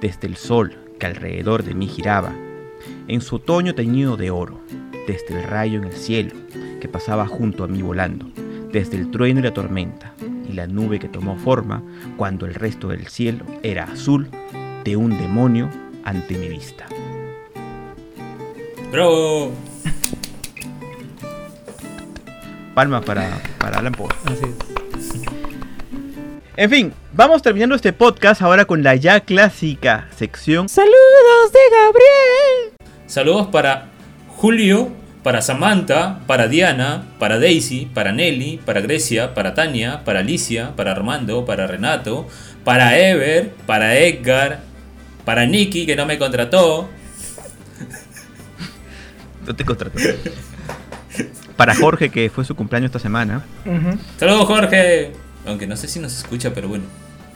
[0.00, 2.34] desde el sol que alrededor de mí giraba,
[3.08, 4.60] en su otoño teñido de oro,
[5.06, 6.34] desde el rayo en el cielo
[6.80, 8.26] que pasaba junto a mí volando,
[8.72, 10.12] desde el trueno y la tormenta,
[10.48, 11.82] y la nube que tomó forma
[12.16, 14.28] cuando el resto del cielo era azul
[14.84, 15.70] de un demonio
[16.04, 16.86] ante mi vista.
[18.90, 19.52] Bravo.
[22.74, 24.08] Palma para, para Alan Poe.
[24.26, 24.76] Así es.
[26.58, 30.70] En fin, vamos terminando este podcast ahora con la ya clásica sección.
[30.70, 32.75] Saludos de Gabriel.
[33.06, 33.86] Saludos para
[34.36, 34.90] Julio,
[35.22, 40.92] para Samantha, para Diana, para Daisy, para Nelly, para Grecia, para Tania, para Alicia, para
[40.92, 42.28] Armando, para Renato,
[42.64, 44.60] para Ever, para Edgar,
[45.24, 46.88] para Nicky, que no me contrató.
[49.46, 49.98] No te contrato.
[51.56, 53.44] Para Jorge, que fue su cumpleaños esta semana.
[54.18, 55.12] Saludos, Jorge.
[55.46, 56.84] Aunque no sé si nos escucha, pero bueno.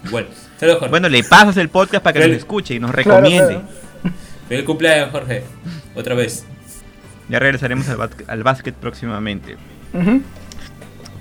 [0.05, 0.27] Igual.
[0.59, 0.91] Saludos, Jorge.
[0.91, 3.55] Bueno, le pasas el podcast para que nos escuche y nos Claro, recomiende.
[3.55, 3.69] claro.
[4.51, 5.45] Feliz cumpleaños, Jorge.
[5.95, 6.45] Otra vez.
[7.29, 9.57] Ya regresaremos al, básquet- al básquet próximamente.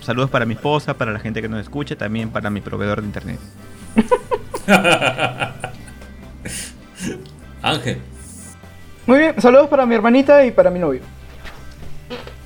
[0.02, 3.08] Saludos para mi esposa, para la gente que nos escucha, también para mi proveedor de
[3.08, 3.40] internet.
[7.62, 7.98] Ángel.
[9.06, 11.02] Muy bien, saludos para mi hermanita y para mi novio.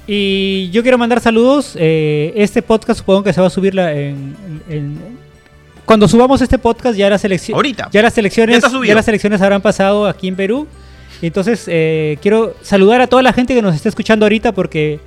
[0.05, 1.77] Y yo quiero mandar saludos.
[1.79, 4.35] eh, este podcast supongo que se va a subir la- en,
[4.67, 5.22] en-
[5.85, 7.89] cuando subamos este podcast ya las elecciones Ahorita.
[7.91, 10.67] ya las elecciones Ya las elecciones habrán pasado aquí en Perú.
[11.21, 14.99] Entonces eh, quiero saludar a toda la gente que nos está escuchando ahorita porque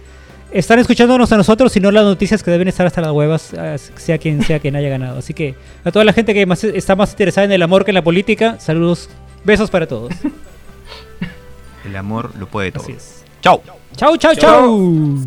[0.51, 3.53] están escuchándonos a nosotros y no las noticias que deben estar hasta las huevas,
[3.97, 5.19] sea quien sea quien haya ganado.
[5.19, 5.55] Así que
[5.85, 8.05] a toda la gente que más- está más interesada en el amor que en la
[8.05, 9.11] política, saludos,
[9.45, 10.13] besos para todos.
[11.85, 12.83] El amor lo puede todo.
[12.85, 13.25] Así es.
[13.43, 13.61] Chao.
[13.97, 14.41] Chau, chau, Chau.
[14.41, 15.19] chau.